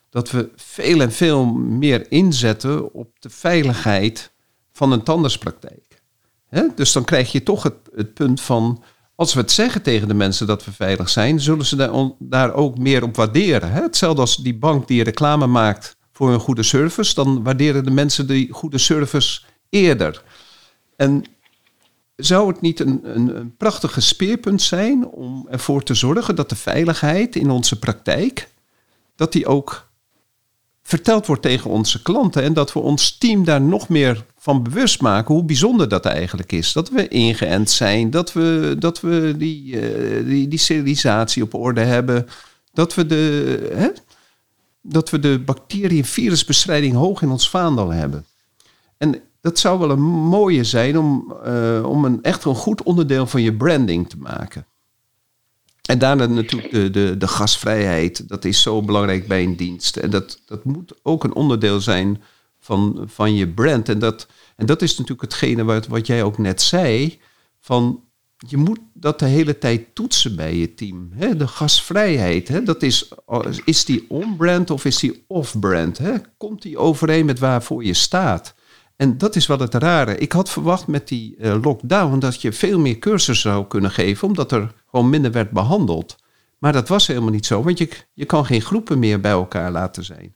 [0.10, 4.32] dat we veel en veel meer inzetten op de veiligheid
[4.72, 5.91] van een tandartspraktijk?
[6.76, 8.84] Dus dan krijg je toch het, het, punt van,
[9.16, 12.54] als we het zeggen tegen de mensen dat we veilig zijn, zullen ze daar, daar
[12.54, 13.72] ook meer op waarderen.
[13.72, 18.28] Hetzelfde als die bank die reclame maakt voor een goede service, dan waarderen de mensen
[18.28, 20.24] die goede service eerder.
[20.96, 21.24] En
[22.16, 26.56] zou het niet een, een, een prachtige speerpunt zijn om ervoor te zorgen dat de
[26.56, 28.50] veiligheid in onze praktijk,
[29.16, 29.90] dat die ook
[30.84, 35.02] verteld wordt tegen onze klanten en dat we ons team daar nog meer van bewust
[35.02, 36.74] maken hoe bijzonder dat eigenlijk is.
[36.74, 40.58] Dat we ingeënt zijn, dat we, dat we die, uh, die, die
[41.44, 42.28] op orde hebben,
[42.74, 43.90] dat we de, hè,
[44.82, 48.26] dat we de en virusbestrijding hoog in ons vaandel hebben.
[48.98, 53.28] En dat zou wel een mooie zijn om, uh, om een echt een goed onderdeel
[53.28, 54.66] van je branding te maken.
[55.82, 58.30] En daarna natuurlijk de, de, de gasvrijheid.
[58.30, 59.98] Dat is zo belangrijk bij een dienst.
[59.98, 62.22] En dat, dat moet ook een onderdeel zijn
[62.72, 63.90] van, van je brand.
[63.90, 67.20] En dat, en dat is natuurlijk hetgene wat, wat jij ook net zei.
[67.60, 68.04] Van
[68.48, 71.10] je moet dat de hele tijd toetsen bij je team.
[71.14, 71.36] Hè?
[71.36, 72.64] De gasvrijheid, hè?
[72.64, 73.12] Dat is,
[73.66, 76.00] is die on-brand of is die off-brand?
[76.38, 78.54] Komt die overeen met waarvoor je staat?
[78.96, 80.18] En dat is wel het rare.
[80.18, 84.28] Ik had verwacht met die uh, lockdown dat je veel meer cursussen zou kunnen geven,
[84.28, 86.16] omdat er gewoon minder werd behandeld.
[86.58, 89.72] Maar dat was helemaal niet zo, want je, je kan geen groepen meer bij elkaar
[89.72, 90.36] laten zijn.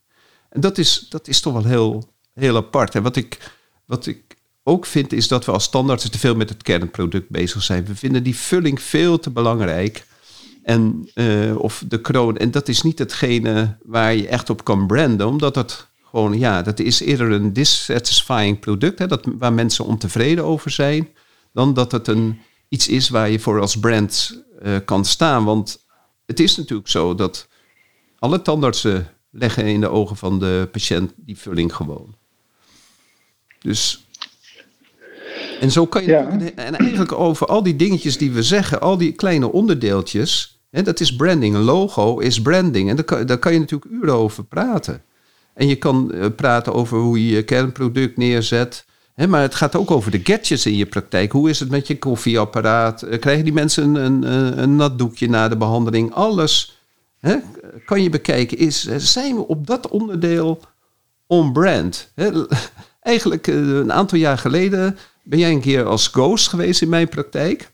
[0.49, 2.95] En dat is, dat is toch wel heel, heel apart.
[2.95, 3.53] En wat ik,
[3.85, 7.63] wat ik ook vind, is dat we als standaards te veel met het kernproduct bezig
[7.63, 7.85] zijn.
[7.85, 10.05] We vinden die vulling veel te belangrijk.
[10.63, 12.37] En, uh, of de kroon.
[12.37, 16.61] En dat is niet hetgene waar je echt op kan branden, omdat het gewoon, ja,
[16.61, 21.09] dat is eerder een dissatisfying product, hè, dat, waar mensen ontevreden over zijn,
[21.53, 25.43] dan dat het een, iets is waar je voor als brand uh, kan staan.
[25.43, 25.85] Want
[26.25, 27.47] het is natuurlijk zo dat
[28.19, 32.15] alle tandartsen leggen in de ogen van de patiënt die vulling gewoon.
[33.65, 34.05] Dus
[35.59, 36.07] en zo kan je.
[36.07, 36.27] Ja.
[36.55, 40.59] En eigenlijk over al die dingetjes die we zeggen, al die kleine onderdeeltjes.
[40.69, 41.55] Hè, dat is branding.
[41.55, 42.89] Een logo is branding.
[42.89, 45.01] En daar kan, daar kan je natuurlijk uren over praten.
[45.53, 48.85] En je kan uh, praten over hoe je je kernproduct neerzet.
[49.13, 51.31] Hè, maar het gaat ook over de gadgets in je praktijk.
[51.31, 53.03] Hoe is het met je koffieapparaat?
[53.03, 56.13] Uh, krijgen die mensen een, een, een nat doekje na de behandeling?
[56.13, 56.79] Alles
[57.19, 57.35] hè,
[57.85, 58.57] kan je bekijken.
[58.57, 60.59] Is, zijn we op dat onderdeel
[61.27, 62.11] on-brand?
[63.05, 67.09] Eigenlijk uh, een aantal jaar geleden ben jij een keer als ghost geweest in mijn
[67.09, 67.71] praktijk.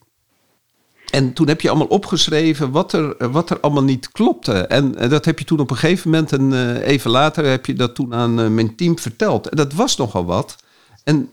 [1.10, 4.52] En toen heb je allemaal opgeschreven wat er, wat er allemaal niet klopte.
[4.52, 7.74] En, dat heb je toen op een gegeven moment, en uh, even later, heb je
[7.74, 9.48] dat toen aan mijn team verteld.
[9.48, 10.56] En dat was nogal wat.
[11.04, 11.30] En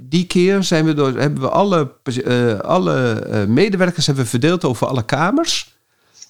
[0.00, 1.92] die keer zijn we door, hebben we alle,
[2.62, 5.74] alle medewerkers hebben verdeeld over alle kamers.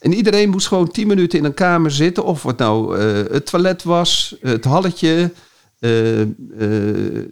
[0.00, 2.24] En iedereen moest gewoon tien minuten in een kamer zitten.
[2.24, 2.98] Of het nou
[3.32, 5.32] het toilet was, het halletje,
[5.78, 7.24] de,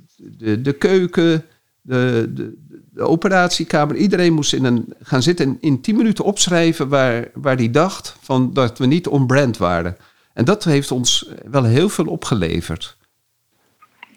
[0.63, 1.45] de keuken,
[1.81, 2.55] de, de,
[2.91, 3.97] de, operatiekamer.
[3.97, 8.17] Iedereen moest in een, gaan zitten en in tien minuten opschrijven waar, waar die dacht
[8.21, 9.97] van dat we niet on-brand waren.
[10.33, 12.97] En dat heeft ons wel heel veel opgeleverd.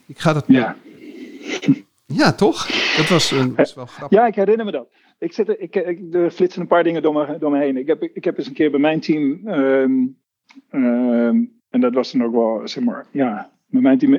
[0.05, 0.43] Ik ga dat.
[0.47, 0.75] Ja.
[2.05, 2.67] Ja, toch?
[2.97, 4.17] Dat was, een, was wel grappig.
[4.17, 4.88] Ja, ik herinner me dat.
[5.19, 7.77] Ik, zit, ik, ik, er flitsen een paar dingen door me, door me heen.
[7.77, 9.47] Ik heb, ik heb eens een keer bij mijn team.
[9.47, 10.17] Um,
[10.71, 13.51] um, en dat was dan ook wel, zeg maar, ja,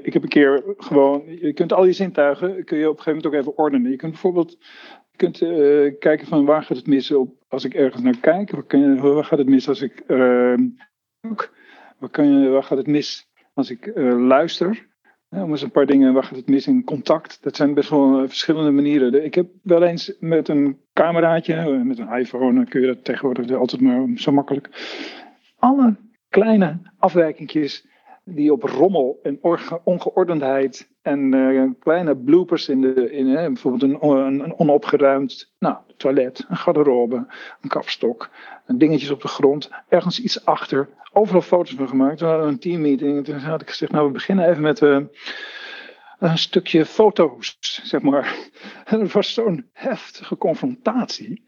[0.03, 3.15] ik heb een keer gewoon, je kunt al die zintuigen, kun je op een gegeven
[3.15, 3.91] moment ook even ordenen.
[3.91, 4.59] Je kunt bijvoorbeeld
[5.11, 8.51] je kunt, uh, kijken van waar gaat het mis op, als ik ergens naar kijk.
[8.51, 10.55] Waar, je, waar gaat het mis als ik uh,
[11.99, 14.87] waar, kan je, waar gaat het mis als ik uh, luister.
[15.29, 17.43] Ja, om eens een paar dingen, waar gaat het mis in contact.
[17.43, 19.25] Dat zijn best wel eh, verschillende manieren.
[19.25, 23.81] Ik heb wel eens met een cameraatje, met een iPhone, kun je dat tegenwoordig altijd
[23.81, 24.69] maar zo makkelijk.
[25.57, 25.97] Alle
[26.29, 27.87] kleine afwijkingjes
[28.29, 29.39] die op rommel en
[29.85, 36.57] ongeordendheid en uh, kleine bloopers in de, in, bijvoorbeeld een, een, onopgeruimd nou, toilet, een
[36.57, 37.27] garderobe,
[37.61, 38.31] een kapstok,
[38.67, 42.21] dingetjes op de grond, ergens iets achter, overal foto's van gemaakt.
[42.21, 44.99] We hadden een teammeeting en toen had ik gezegd, nou we beginnen even met uh,
[46.19, 48.35] een stukje foto's, zeg maar.
[48.85, 51.45] En er was zo'n heftige confrontatie.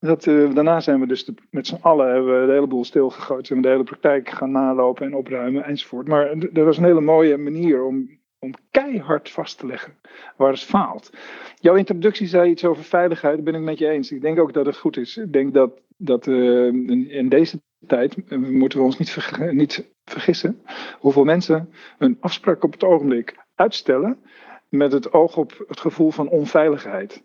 [0.00, 3.46] Dat, uh, daarna zijn we dus met z'n allen hebben we de hele boel stilgegooid.
[3.46, 6.08] Zijn we de hele praktijk gaan nalopen en opruimen enzovoort.
[6.08, 9.94] Maar er was een hele mooie manier om, om keihard vast te leggen
[10.36, 11.10] waar het faalt.
[11.58, 14.10] Jouw introductie zei iets over veiligheid, daar ben ik met je eens.
[14.10, 15.16] Ik denk ook dat het goed is.
[15.16, 16.66] Ik denk dat, dat uh,
[17.08, 20.62] in, deze tijd uh, moeten we ons niet, niet vergissen
[20.98, 24.18] hoeveel mensen hun afspraak op het ogenblik uitstellen
[24.68, 27.24] met het oog op het gevoel van onveiligheid.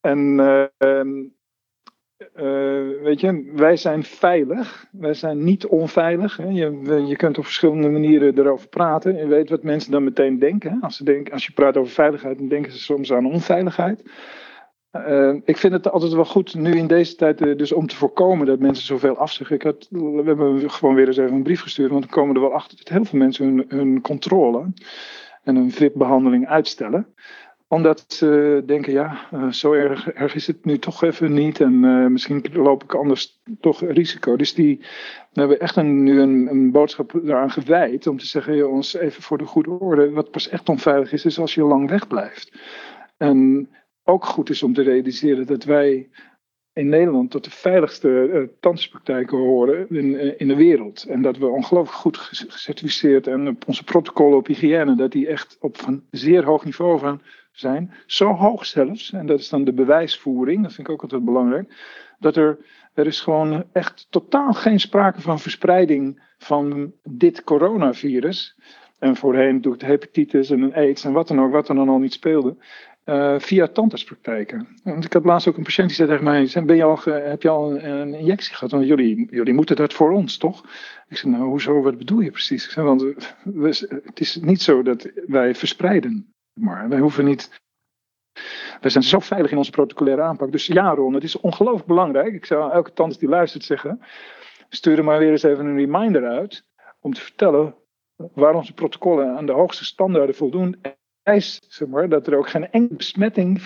[0.00, 0.40] En
[0.78, 1.24] ehm,
[2.18, 4.86] uh, weet je, wij zijn veilig.
[4.92, 6.36] Wij zijn niet onveilig.
[6.36, 6.48] Hè.
[6.48, 9.16] Je, je kunt op verschillende manieren erover praten.
[9.16, 10.78] Je weet wat mensen dan meteen denken.
[10.80, 14.02] Als, ze denken, als je praat over veiligheid, dan denken ze soms aan onveiligheid.
[14.92, 17.96] Uh, ik vind het altijd wel goed nu in deze tijd, uh, dus om te
[17.96, 19.76] voorkomen dat mensen zoveel afzeggen.
[19.88, 22.76] We hebben gewoon weer eens even een brief gestuurd, want dan komen er wel achter
[22.76, 24.72] dat heel veel mensen hun, hun controle
[25.42, 27.14] en hun VIP-behandeling uitstellen
[27.68, 31.60] omdat ze denken, ja, uh, zo erg, erg, is het nu toch even niet.
[31.60, 34.36] En uh, misschien loop ik anders toch risico.
[34.36, 34.78] Dus die
[35.32, 38.06] we hebben echt een, nu een, een boodschap daaraan gewijd.
[38.06, 40.10] Om te zeggen, jongens, even voor de goede orde.
[40.10, 42.52] Wat pas echt onveilig is, is als je lang wegblijft.
[43.16, 43.68] En
[44.04, 46.08] ook goed is om te realiseren dat wij
[46.72, 51.04] in Nederland tot de veiligste uh, tandartspraktijken horen in, in de wereld.
[51.08, 55.56] En dat we ongelooflijk goed gecertificeerd en op onze protocollen op hygiëne, dat die echt
[55.60, 57.22] op een zeer hoog niveau gaan
[57.60, 57.92] zijn.
[58.06, 61.72] Zo hoog zelfs, en dat is dan de bewijsvoering, dat vind ik ook altijd belangrijk,
[62.18, 62.58] dat er,
[62.94, 68.56] er is gewoon echt totaal geen sprake van verspreiding van dit coronavirus.
[68.98, 71.88] En voorheen doe ik hepatitis en een aids en wat dan ook, wat er dan
[71.88, 72.56] al niet speelde.
[73.38, 74.68] via tandartspraktijken.
[74.84, 77.42] Want ik had laatst ook een patiënt die zei tegen mij: ben je al, Heb
[77.42, 78.70] je al een, injectie gehad?
[78.70, 80.64] Want jullie, jullie moeten dat voor ons, toch?
[81.08, 81.82] Ik zei: Nou, hoezo?
[81.82, 82.64] Wat bedoel je precies?
[82.64, 83.02] Ik zei: Want
[84.04, 86.32] het is niet zo dat wij verspreiden.
[86.60, 87.60] Maar wij hoeven niet
[88.80, 90.52] we zijn zo veilig in onze protocolaire aanpak.
[90.52, 92.34] Dus ja, Ron, het is ongelooflijk belangrijk.
[92.34, 94.00] Ik zou elke tandarts die luistert zeggen:
[94.68, 96.66] stuur er maar weer eens even een reminder uit.
[97.00, 97.74] Om te vertellen
[98.16, 100.80] waar onze protocollen aan de hoogste standaarden voldoen.
[101.22, 103.60] Eis, zeg maar, dat er ook geen enkele besmetting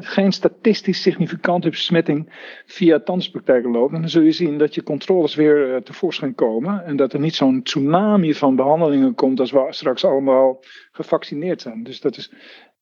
[0.00, 2.32] geen statistisch significante besmetting
[2.66, 3.94] via tandartspraktijken loopt.
[3.94, 6.84] En dan zul je zien dat je controles weer uh, tevoorschijn komen.
[6.84, 10.60] En dat er niet zo'n tsunami van behandelingen komt als we straks allemaal
[10.92, 11.82] gevaccineerd zijn.
[11.82, 12.32] Dus dat is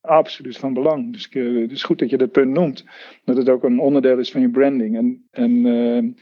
[0.00, 1.12] absoluut van belang.
[1.12, 2.84] Dus uh, het is goed dat je dat punt noemt.
[3.24, 4.96] Dat het ook een onderdeel is van je branding.
[4.96, 6.12] En, en uh,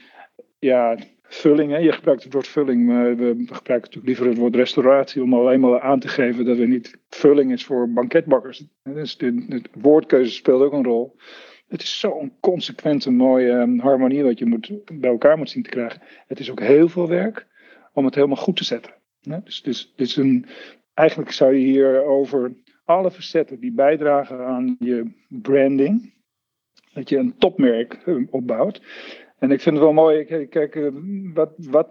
[0.59, 0.97] ja,
[1.29, 1.77] vulling, hè?
[1.77, 5.59] je gebruikt het woord vulling, maar we gebruiken natuurlijk liever het woord restauratie om alleen
[5.59, 8.65] maar aan te geven dat we niet vulling is voor banketbakkers.
[8.83, 11.15] Dus de, woordkeuze speelt ook een rol.
[11.67, 15.69] Het is zo'n consequente mooie um, harmonie wat je moet, bij elkaar moet zien te
[15.69, 16.01] krijgen.
[16.27, 17.47] Het is ook heel veel werk
[17.93, 18.93] om het helemaal goed te zetten.
[19.43, 20.45] Dus, dus, dus een,
[20.93, 22.53] eigenlijk zou je hier over
[22.85, 26.13] alle facetten die bijdragen aan je branding,
[26.93, 28.81] dat je een topmerk eh, opbouwt.
[29.39, 30.87] En ik vind het wel mooi, kijk, eh,
[31.33, 31.89] wat, wat,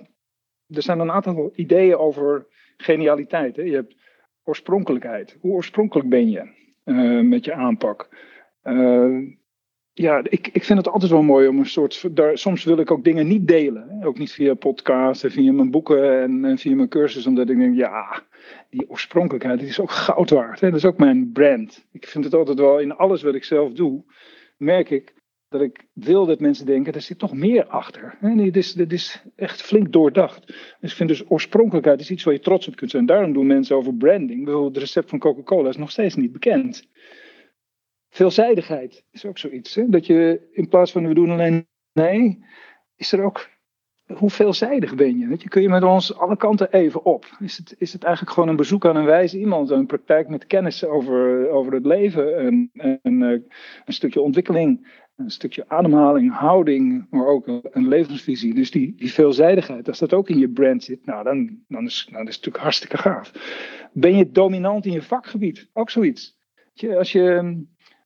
[0.69, 3.57] er zijn een aantal ideeën over genialiteit.
[3.57, 3.63] Hè?
[3.63, 3.97] Je hebt
[4.45, 5.37] oorspronkelijkheid.
[5.41, 6.49] Hoe oorspronkelijk ben je
[6.85, 8.09] uh, met je aanpak?
[8.65, 9.37] Uh,
[9.93, 12.17] ja, ik, ik vind het altijd wel mooi om een soort.
[12.17, 13.89] Daar, soms wil ik ook dingen niet delen.
[13.89, 14.07] Hè?
[14.07, 17.77] Ook niet via podcast en via mijn boeken en, via mijn cursus, omdat ik denk,
[17.77, 18.23] ja,
[18.71, 20.61] die oorspronkelijkheid is ook goud waard.
[20.61, 20.69] Hè?
[20.69, 21.87] Dat is ook mijn brand.
[21.93, 24.05] Ik vind het altijd wel in alles wat ik zelf doe,
[24.57, 25.15] merk ik
[25.49, 28.19] dat ik wil dat mensen denken, er zit toch meer achter.
[28.21, 30.47] Nee, dit, is, dit is echt flink doordacht.
[30.81, 33.07] Dus ik vind dus oorspronkelijkheid is iets waar je trots op kunt zijn.
[33.07, 34.45] Daarom doen mensen over branding.
[34.45, 36.89] Bijvoorbeeld het recept van Coca-Cola is nog steeds niet bekend.
[38.09, 39.75] Veelzijdigheid is ook zoiets.
[39.75, 39.89] Hè?
[39.89, 42.45] Dat je in plaats van we doen alleen nee,
[42.97, 43.49] is er ook
[44.17, 45.29] hoe veelzijdig ben je?
[45.29, 45.49] Je?
[45.49, 47.27] Kun je met ons alle kanten even op?
[47.41, 50.47] Is het, is het eigenlijk gewoon een bezoek aan een wijze iemand, een praktijk met
[50.47, 52.71] kennis over, over het leven, een,
[53.03, 53.45] een, een
[53.87, 58.55] stukje ontwikkeling, een stukje ademhaling, houding, maar ook een levensvisie.
[58.55, 62.09] Dus die, die veelzijdigheid, als dat ook in je brand zit, nou dan, dan, is,
[62.11, 63.33] nou, dat natuurlijk hartstikke gaaf.
[63.93, 65.69] Ben je dominant in je vakgebied?
[65.73, 66.37] Ook zoiets.
[66.97, 67.57] Als je,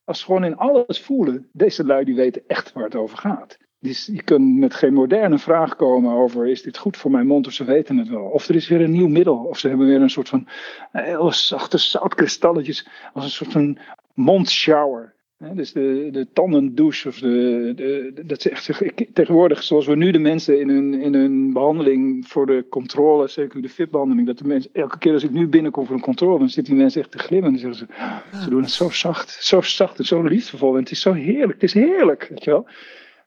[0.04, 3.58] als gewoon in alles voelen, deze lui die weten echt waar het over gaat.
[3.82, 7.46] Dus je kunt met geen moderne vraag komen over is dit goed voor mijn mond
[7.46, 8.24] of ze weten het wel.
[8.24, 9.36] Of er is weer een nieuw middel.
[9.36, 10.48] Of ze hebben weer een soort van
[10.92, 13.78] heel zachte zoutkristalletjes als een soort van
[14.14, 15.14] mondshower
[15.54, 20.18] dus de, de tandendouche of de, de, dat is echt tegenwoordig zoals we nu de
[20.18, 24.70] mensen in hun, in hun behandeling voor de controle, zeker de fit-behandeling, dat de mensen
[24.72, 27.18] elke keer als ik nu binnenkom voor een controle, dan zitten die mensen echt te
[27.18, 27.86] glimmen zeggen ze,
[28.42, 31.52] ze doen het zo zacht, zo zacht en zo liefdevol en het is zo heerlijk,
[31.52, 32.66] het is heerlijk, weet je wel.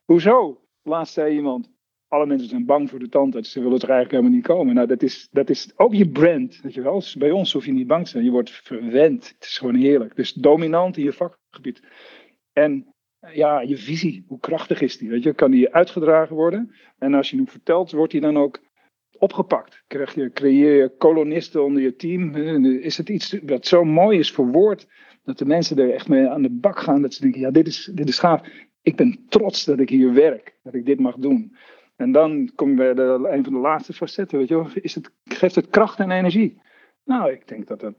[0.06, 0.62] Hoezo?
[0.84, 1.70] Laatst zei iemand,
[2.08, 3.52] alle mensen zijn bang voor de tandarts.
[3.52, 4.76] Ze willen er eigenlijk helemaal niet komen.
[4.76, 6.60] Nou, dat is, dat is ook je brand.
[6.62, 7.04] Weet je wel.
[7.18, 8.24] Bij ons hoef je niet bang te zijn.
[8.24, 9.28] Je wordt verwend.
[9.28, 10.16] Het is gewoon heerlijk.
[10.16, 11.82] Dus dominant in je vakgebied.
[12.54, 12.96] En
[13.34, 15.10] ja, je visie, hoe krachtig is die?
[15.10, 16.76] Weet je, kan die uitgedragen worden?
[16.98, 18.64] En als je hem vertelt, wordt die dan ook
[19.18, 19.84] opgepakt?
[19.88, 22.36] Krijg je, creëer je kolonisten onder je team?
[22.66, 24.88] Is het iets wat zo mooi is verwoord,
[25.24, 27.02] dat de mensen er echt mee aan de bak gaan?
[27.02, 28.42] Dat ze denken, ja, dit is, dit is gaaf.
[28.86, 31.56] Ik ben trots dat ik hier werk, dat ik dit mag doen.
[31.96, 34.66] En dan kom je bij een van de laatste facetten, weet je.
[34.82, 36.62] Is het, geeft het kracht en energie?
[37.04, 37.94] Nou, ik denk dat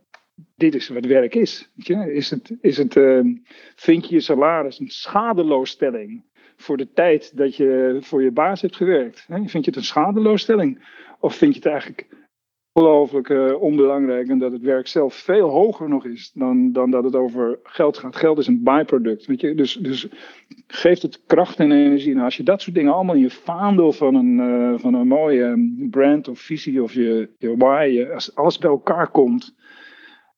[0.57, 1.71] dit is wat werk is.
[1.75, 2.13] Weet je?
[2.13, 3.21] Is het, is het uh,
[3.75, 6.25] vind je je salaris een schadeloosstelling
[6.57, 9.25] voor de tijd dat je voor je baas hebt gewerkt?
[9.27, 9.37] Hè?
[9.37, 10.85] Vind je het een schadeloosstelling?
[11.21, 12.07] Of vind je het eigenlijk
[12.77, 17.05] ongelooflijk uh, onbelangrijk en dat het werk zelf veel hoger nog is dan, dan dat
[17.05, 18.17] het over geld gaat.
[18.17, 19.55] Geld is een byproduct, weet je.
[19.55, 20.07] Dus, dus
[20.67, 22.13] geeft het kracht en energie.
[22.13, 25.07] Nou, als je dat soort dingen allemaal in je vaandel van een, uh, van een
[25.07, 29.55] mooie ehm, brand of visie of je, je why, als alles bij elkaar komt,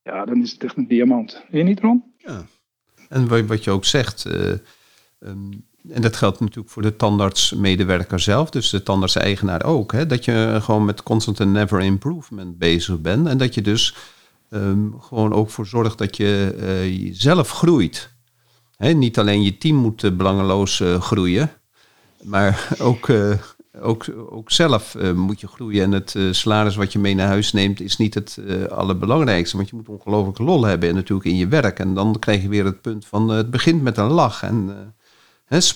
[0.03, 1.33] ja, dan is het echt een diamant.
[1.33, 2.05] Vind je niet, Ron?
[2.17, 2.47] Ja.
[3.09, 4.53] En wat je ook zegt, uh,
[5.19, 9.93] um en dat geldt natuurlijk voor de tandartsmedewerker zelf, dus de tandarts-eigenaar ook.
[9.93, 13.27] Hè, dat je gewoon met constant and never improvement bezig bent.
[13.27, 13.95] En dat je dus
[14.51, 16.57] um, gewoon ook voor zorgt dat je
[16.95, 18.11] uh, zelf groeit.
[18.77, 21.51] Hè, niet alleen je team moet uh, belangeloos groeien,
[22.23, 23.09] maar ook,
[23.81, 25.83] ook, ook zelf moet je groeien.
[25.83, 28.39] En het salaris wat je mee naar huis neemt is niet het
[28.71, 29.57] allerbelangrijkste.
[29.57, 31.79] Want je moet ongelooflijk lol hebben en natuurlijk in je werk.
[31.79, 34.43] En dan krijg je weer het punt van het begint met een lach.
[34.43, 34.95] En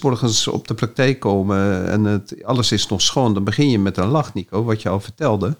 [0.02, 3.34] Morgens op de praktijk komen en het, alles is nog schoon.
[3.34, 5.56] Dan begin je met een lach, Nico, wat je al vertelde.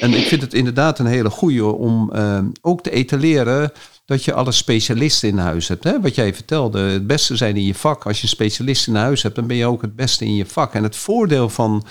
[0.00, 3.72] En ik vind het inderdaad een hele goede om uh, ook te etaleren
[4.04, 5.84] dat je alle specialisten in huis hebt.
[5.84, 6.00] Hè?
[6.00, 8.06] Wat jij vertelde, het beste zijn in je vak.
[8.06, 10.46] Als je een specialist in huis hebt, dan ben je ook het beste in je
[10.46, 10.74] vak.
[10.74, 11.84] En het voordeel van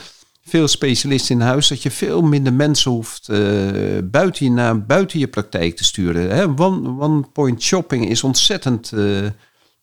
[0.44, 3.38] veel specialisten in huis, dat je veel minder mensen hoeft uh,
[4.04, 6.30] buiten, je buiten je praktijk te sturen.
[6.30, 6.44] Hè?
[6.44, 9.28] One, one point shopping is ontzettend uh,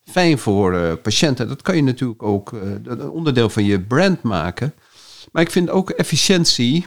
[0.05, 1.49] fijn voor uh, patiënten.
[1.49, 4.75] Dat kan je natuurlijk ook een onderdeel van je brand maken.
[5.33, 6.87] Maar ik vind ook efficiëntie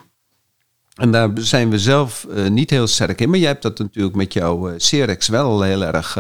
[0.95, 3.30] en daar zijn we zelf uh, niet heel sterk in.
[3.30, 6.13] Maar jij hebt dat natuurlijk met jouw Cerex wel heel erg,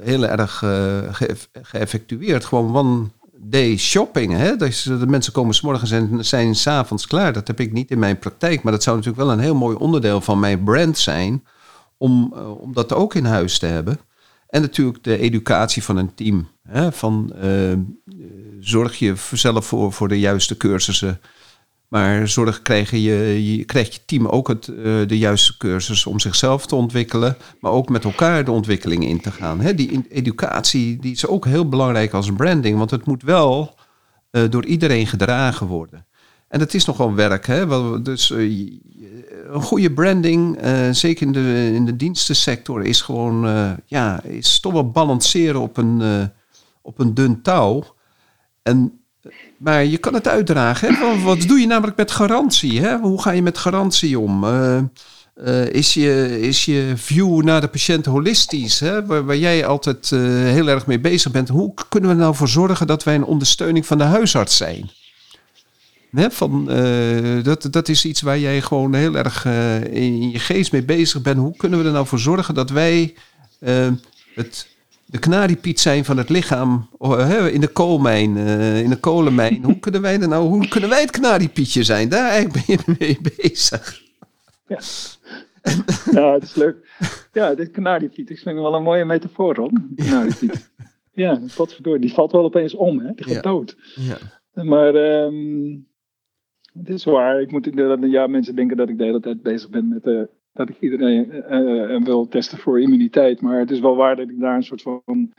[0.00, 2.44] heel erg ge geëffectueerd.
[2.44, 4.32] Gewoon one day shopping.
[4.32, 4.56] Hè?
[4.56, 7.32] De mensen komen s morgens en zijn s'avonds klaar.
[7.32, 8.62] Dat heb ik niet in mijn praktijk.
[8.62, 11.44] Maar dat zou natuurlijk wel een heel mooi onderdeel van mijn brand zijn.
[11.96, 13.98] Om, om dat ook in huis te hebben.
[14.48, 16.48] En natuurlijk de educatie van een team.
[16.68, 16.92] Hè?
[16.92, 17.32] Van,
[18.60, 21.20] zorg je zelf voor, voor de juiste cursussen.
[21.94, 24.76] Maar zorg krijg je, krijgt je team ook het, uh,
[25.06, 29.30] de juiste cursus om zichzelf te ontwikkelen, maar ook met elkaar de ontwikkeling in te
[29.30, 29.60] gaan.
[29.60, 33.74] Hè, die educatie die is ook heel belangrijk als branding, want het moet wel
[34.30, 36.06] uh, door iedereen gedragen worden.
[36.48, 37.46] En het is nogal werk.
[37.46, 37.66] Hè?
[38.02, 38.32] Dus
[39.52, 40.58] een goede branding,
[40.90, 43.46] zeker in de, in de dienstensector, is gewoon
[43.86, 46.02] ja, is toch wel balanceren op een,
[46.82, 47.84] op een dun touw.
[48.62, 48.98] En
[49.56, 50.94] maar je kan het uitdragen.
[50.94, 51.22] Hè?
[51.22, 52.80] Wat doe je namelijk met garantie?
[52.80, 52.98] Hè?
[52.98, 54.44] Hoe ga je met garantie om?
[55.70, 58.80] Is, je, is je view naar de patiënt holistisch?
[58.80, 59.06] Hè?
[59.06, 61.48] Waar, jij altijd heel erg mee bezig bent.
[61.48, 64.90] Hoe kunnen we er nou voor zorgen dat wij een ondersteuning van de huisarts zijn?
[66.14, 66.64] Van,
[67.42, 69.44] dat, dat is iets waar jij gewoon heel erg
[69.90, 71.38] in je geest mee bezig bent.
[71.38, 73.14] Hoe kunnen we er nou voor zorgen dat wij
[74.34, 74.72] het
[75.06, 78.36] de kanariepiet zijn van het lichaam oh, in de koolmijn,
[78.76, 79.64] in de kolenmijn.
[79.64, 82.08] hoe kunnen wij er nou, hoe kunnen wij het kanariepietje zijn?
[82.08, 84.02] Daar eigenlijk ben je mee bezig.
[84.66, 84.78] Ja.
[86.10, 86.76] ja, het is leuk.
[87.32, 89.70] Ja, dit kanariepiet, ik vind wel een mooie metafoor.
[89.96, 90.72] Kanariepiet.
[91.16, 93.12] Ja, potverdorie, die valt wel opeens om, hè?
[93.14, 93.76] Die gaat dood.
[93.94, 94.18] Ja.
[94.62, 95.86] Maar um,
[96.78, 99.88] het is waar, ik moet, ja, mensen denken dat ik de hele tijd bezig ben
[99.88, 103.40] met de dat ik iedereen uh, wil testen voor immuniteit.
[103.40, 105.32] Maar het is wel waar dat ik daar een soort van.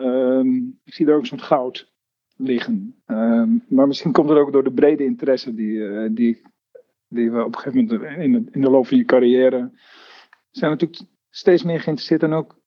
[0.00, 1.92] Um, ik zie daar ook een soort goud
[2.36, 3.02] liggen.
[3.06, 6.42] Um, maar misschien komt het ook door de brede interesse die, uh, die,
[7.08, 9.70] die we op een gegeven moment in de, in de loop van je carrière.
[10.50, 12.60] zijn natuurlijk steeds meer geïnteresseerd en ook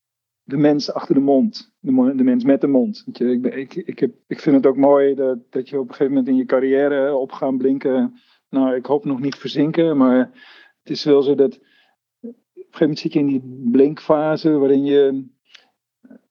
[0.46, 1.74] de mens achter de mond.
[1.80, 3.06] De, mens met de mond.
[3.12, 6.14] Je, ik, ik, heb, ik vind het ook mooi dat, dat je op een gegeven
[6.14, 8.20] moment in je carrière op gaan blinken.
[8.50, 10.18] Nou, ik hoop nog niet verzinken, maar
[10.80, 11.62] het is wel zo dat op
[12.22, 15.26] een gegeven moment zit je in die blinkfase waarin je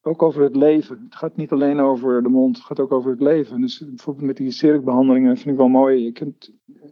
[0.02, 1.02] ook over het leven.
[1.04, 3.60] Het gaat niet alleen over de mond, het gaat ook over het leven.
[3.60, 6.06] Dus bijvoorbeeld met die cirkbehandelingen vind ik wel mooi.
[6.06, 6.32] Ik heb,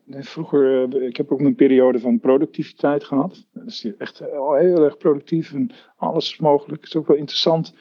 [0.07, 3.47] vroeger, eh, ik heb ook een periode van productiviteit gehad.
[3.65, 6.81] Dat is echt heel erg productief en alles mogelijk.
[6.81, 7.75] Het is ook wel interessant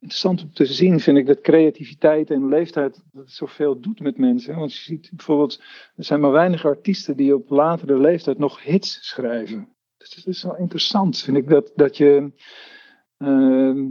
[0.00, 4.56] interessant om te zien, vind ik, dat creativiteit en leeftijd dat zoveel doet met mensen.
[4.56, 5.62] Want je ziet bijvoorbeeld,
[5.96, 9.68] er zijn maar weinig artiesten die op latere leeftijd nog hits schrijven.
[9.96, 12.32] Dus is wel interessant, vind ik, dat, dat je.
[13.18, 13.86] Uh,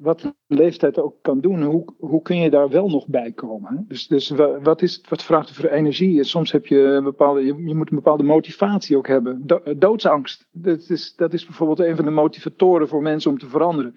[0.00, 3.84] wat leeftijd ook kan doen, hoe, hoe kun je daar wel nog bij komen?
[3.88, 4.30] Dus, dus
[4.62, 6.24] wat, is, wat vraagt er voor energie?
[6.24, 9.46] Soms heb je een bepaalde, je, moet een bepaalde motivatie ook hebben.
[9.78, 13.94] doodsangst, dat is, dat is bijvoorbeeld een van de motivatoren voor mensen om te veranderen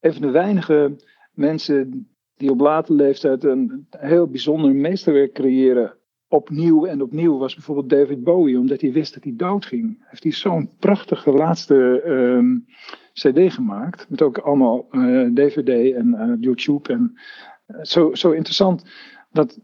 [0.00, 0.96] een van de weinige
[1.34, 5.94] mensen die op late leeftijd een heel bijzonder meesterwerk creëren.
[6.28, 10.04] Opnieuw en opnieuw was bijvoorbeeld David Bowie, omdat hij wist dat hij doodging.
[10.06, 12.78] Heeft hij zo'n prachtige laatste uh,
[13.12, 14.10] CD gemaakt.
[14.10, 16.92] Met ook allemaal uh, eh, DVD en uh, YouTube.
[16.92, 17.18] En
[17.66, 18.84] uh, zo, zo interessant.
[19.30, 19.60] Dat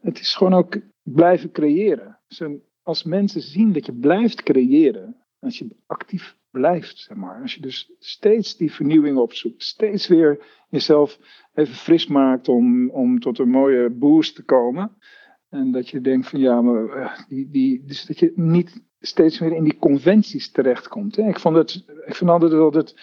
[0.00, 2.18] het is gewoon ook blijven creëren.
[2.28, 2.42] Dus
[2.82, 7.42] als mensen zien dat je blijft creëren, als je actief blijft, zeg maar.
[7.42, 11.18] Als je dus steeds die vernieuwing opzoekt, steeds weer jezelf
[11.54, 14.96] even fris maakt om, om tot een mooie boost te komen.
[15.48, 19.38] En dat je denkt van ja, maar eh, die, die, dus dat je niet steeds
[19.38, 21.16] meer in die conventies terechtkomt.
[21.16, 21.28] Hè.
[21.28, 22.94] Ik vond het, ik vond altijd wel het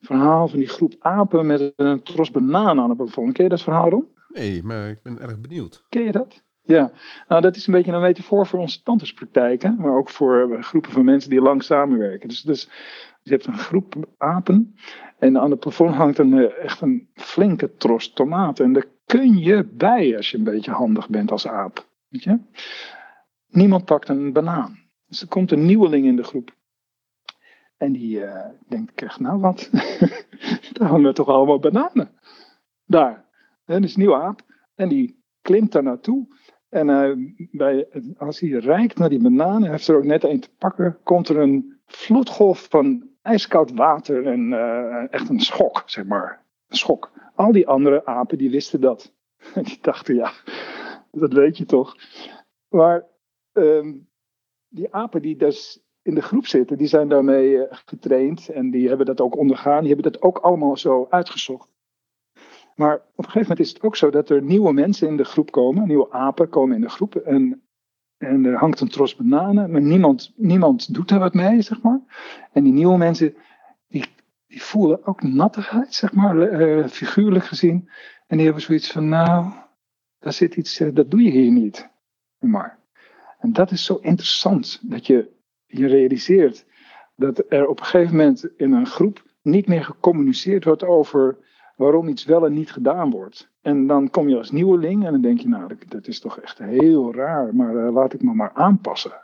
[0.00, 3.32] verhaal van die groep apen met een tros bananen aan het plafond.
[3.32, 4.06] Ken je dat verhaal, Ron?
[4.28, 5.84] Nee, maar ik ben erg benieuwd.
[5.88, 6.42] Ken je dat?
[6.62, 6.92] Ja,
[7.28, 10.92] nou dat is een beetje een metafoor voor onze tandartspraktijken, maar ook voor eh, groepen
[10.92, 12.28] van mensen die lang samenwerken.
[12.28, 12.68] Dus, dus
[13.22, 14.74] je hebt een groep apen
[15.18, 18.64] en aan het plafond hangt een, eh, echt een flinke tros tomaten.
[18.64, 21.86] En daar kun je bij als je een beetje handig bent als aap.
[22.08, 22.38] Weet je?
[23.48, 24.83] Niemand pakt een banaan.
[25.14, 26.56] Dus er komt een nieuweling in de groep.
[27.76, 29.70] En die uh, denkt echt, nou wat,
[30.72, 32.10] daar hangen toch allemaal bananen.
[32.84, 33.28] Daar.
[33.64, 34.40] En is een nieuwe aap.
[34.74, 36.26] En die klimt daar naartoe.
[36.68, 40.50] En uh, bij, als hij rijkt naar die bananen, heeft er ook net een te
[40.58, 46.44] pakken, komt er een vloedgolf van ijskoud water en uh, echt een schok, zeg maar.
[46.68, 47.12] Een schok.
[47.34, 49.14] Al die andere apen die wisten dat.
[49.54, 50.32] die dachten, ja,
[51.10, 51.96] dat weet je toch.
[52.68, 53.04] Maar
[53.52, 54.12] um,
[54.74, 58.88] die apen die dus in de groep zitten, die zijn daarmee uh, getraind en die
[58.88, 59.84] hebben dat ook ondergaan.
[59.84, 61.68] Die hebben dat ook allemaal zo uitgezocht.
[62.74, 65.24] Maar op een gegeven moment is het ook zo dat er nieuwe mensen in de
[65.24, 67.14] groep komen, nieuwe apen komen in de groep.
[67.14, 67.62] En,
[68.16, 72.00] en er hangt een tros bananen, maar niemand, niemand doet er wat mee, zeg maar.
[72.52, 73.34] En die nieuwe mensen,
[73.88, 74.04] die,
[74.46, 77.88] die voelen ook nattigheid, zeg maar, uh, figuurlijk gezien.
[78.26, 79.52] En die hebben zoiets van, nou,
[80.18, 81.90] daar zit iets, uh, dat doe je hier niet.
[82.38, 82.83] Maar.
[83.44, 85.30] En dat is zo interessant, dat je
[85.66, 86.66] je realiseert
[87.16, 91.36] dat er op een gegeven moment in een groep niet meer gecommuniceerd wordt over
[91.76, 93.50] waarom iets wel en niet gedaan wordt.
[93.62, 96.58] En dan kom je als nieuweling en dan denk je, nou, dat is toch echt
[96.58, 99.22] heel raar, maar uh, laat ik me maar aanpassen.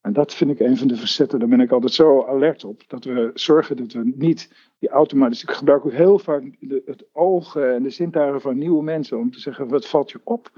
[0.00, 2.82] En dat vind ik een van de facetten, daar ben ik altijd zo alert op.
[2.86, 5.42] Dat we zorgen dat we niet die automatisch.
[5.42, 9.30] Ik gebruik ook heel vaak de, het oog en de zintuigen van nieuwe mensen om
[9.30, 10.50] te zeggen: wat valt je op?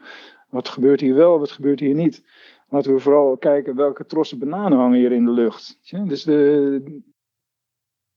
[0.49, 2.25] Wat gebeurt hier wel, wat gebeurt hier niet?
[2.73, 5.79] Laten we vooral kijken welke trossen bananen hangen hier in de lucht.
[6.07, 7.03] Dus de,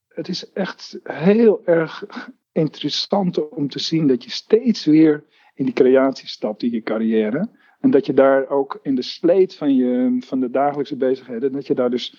[0.07, 2.03] het is echt heel erg
[2.51, 7.49] interessant om te zien dat je steeds weer in die creatie stapt in je carrière.
[7.79, 11.67] En dat je daar ook in de sleet van, je, van de dagelijkse bezigheden, dat
[11.67, 12.17] je daar dus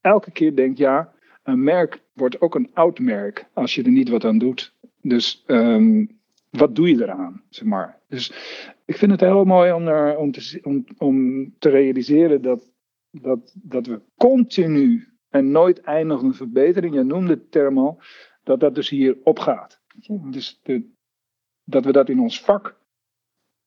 [0.00, 1.12] elke keer denkt, ja,
[1.42, 4.74] een merk wordt ook een oud merk als je er niet wat aan doet.
[5.00, 6.20] Dus um,
[6.56, 8.00] wat doe je eraan, zeg maar.
[8.08, 8.28] Dus
[8.84, 12.72] ik vind het heel mooi om, er, om, te, om, om te realiseren dat,
[13.10, 18.02] dat, dat we continu en nooit eindigende verbetering, je noemde het term al,
[18.42, 19.80] dat dat dus hier opgaat.
[20.30, 20.92] Dus de,
[21.64, 22.80] dat we dat in ons vak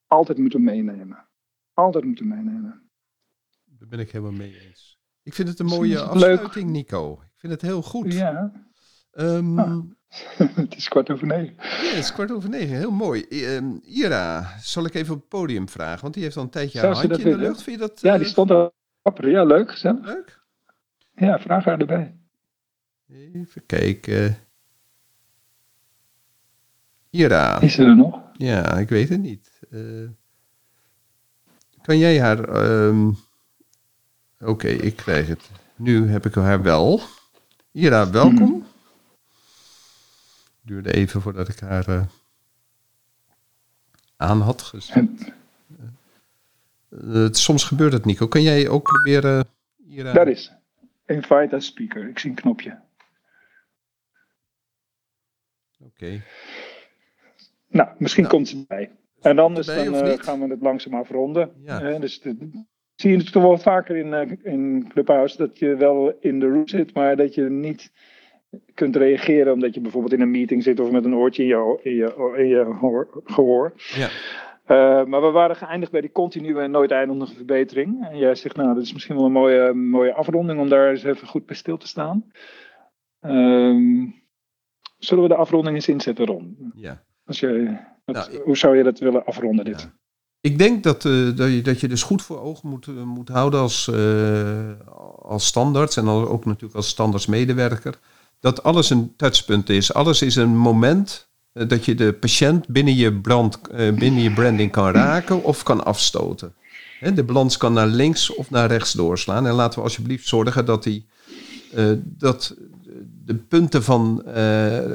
[0.06, 1.28] altijd moeten meenemen.
[1.74, 2.90] Altijd moeten meenemen.
[3.66, 5.00] Daar ben ik helemaal mee eens.
[5.24, 7.14] Ik vind het een mooie afsluiting, Nico.
[7.14, 8.14] Ik vind het heel goed.
[8.14, 8.67] Ja.
[9.20, 9.80] Um, ah,
[10.56, 11.54] het is kwart over negen.
[11.58, 12.78] Ja, het is kwart over negen.
[12.78, 13.26] Heel mooi.
[13.30, 16.02] Um, Ira, zal ik even op het podium vragen?
[16.02, 17.64] Want die heeft al een tijdje haar handje in de lucht.
[17.64, 18.72] Vind je dat, ja, die eh, stond er.
[19.30, 19.72] Ja, leuk.
[19.72, 20.06] Gezellig.
[20.06, 20.40] Leuk?
[21.16, 22.16] Ja, vraag haar erbij.
[23.34, 24.38] Even kijken.
[27.10, 27.62] Ira.
[27.62, 28.22] Is ze er nog?
[28.34, 29.60] Ja, ik weet het niet.
[29.70, 30.10] Uh,
[31.82, 32.66] kan jij haar...
[32.66, 33.18] Um,
[34.40, 35.50] Oké, okay, ik krijg het.
[35.76, 37.02] Nu heb ik haar wel.
[37.72, 38.66] Ira, welkom.
[40.68, 42.02] Duurde even voordat ik haar uh,
[44.18, 45.34] aan had gezet.
[46.90, 48.28] Uh, soms gebeurt het, Nico.
[48.28, 49.48] Kan jij ook proberen...
[49.90, 50.14] Ira...
[50.14, 50.52] Dat is.
[51.06, 52.08] Invite as speaker.
[52.10, 52.80] Ik zie een knopje.
[55.80, 55.90] Oké.
[55.90, 56.24] Okay.
[57.68, 58.92] Nou, misschien nou, komt ze bij.
[59.22, 61.52] En anders dan, uh, gaan we het langzaam afronden.
[61.64, 61.82] Ja.
[61.82, 62.66] Uh, dus de,
[62.96, 66.48] zie je het toch wel vaker in, uh, in Clubhouse dat je wel in de
[66.48, 67.92] room zit, maar dat je niet
[68.74, 71.80] kunt reageren omdat je bijvoorbeeld in een meeting zit of met een oortje in je,
[71.84, 73.74] in je, in je hoor, gehoor.
[73.76, 74.10] Ja.
[75.06, 78.08] maar we waren geëindigd bij die continue en nooit eindigende verbetering.
[78.10, 81.04] En jij zegt, nou, dat is misschien wel een mooie, mooie afronding om daar eens
[81.04, 82.26] even goed bij stil te staan.
[83.22, 84.16] Um,
[84.98, 86.72] zullen we de afronding eens inzetten, Ron?
[86.76, 87.04] Ja.
[87.26, 89.82] Als je, nou, hoe zou je dat willen afronden, dit?
[89.82, 89.94] Ja.
[90.42, 93.30] Ik denk dat, uh, dat, je, dat je dus goed voor ogen moet, uh, moet
[93.30, 94.72] houden als, uh,
[95.22, 98.00] als standaard en ook natuurlijk als standaardsmedewerker.
[98.40, 99.94] Dat alles een touchpunt is.
[99.94, 104.92] Alles is een moment dat je de patiënt binnen je, brand, binnen je branding kan
[104.92, 106.54] raken of kan afstoten.
[107.00, 109.48] Hè, de balans kan naar links of naar rechts doorslaan.
[109.48, 111.08] En laten we alsjeblieft zorgen dat, die,
[112.00, 112.56] dat
[113.26, 114.24] de punten van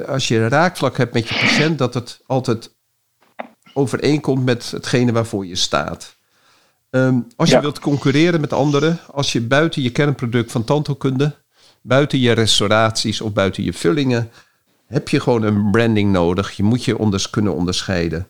[0.07, 2.71] als je een raakvlak hebt met je patiënt, dat het altijd
[3.73, 6.15] overeenkomt met hetgene waarvoor je staat.
[6.89, 11.35] Um, als je wilt concurreren met anderen, als je buiten je kernproduct van tandheelkunde,
[11.83, 14.29] buiten je restauraties of buiten je vullingen,
[14.87, 16.51] heb je gewoon een branding nodig.
[16.51, 18.27] Je moet je onders kunnen onderscheiden.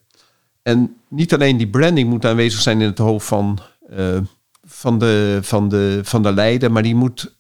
[0.61, 3.59] En niet alleen die branding moet aanwezig zijn in het hoofd van,
[3.97, 4.17] uh,
[4.63, 7.35] van, de, van, de, van de leider, maar die moet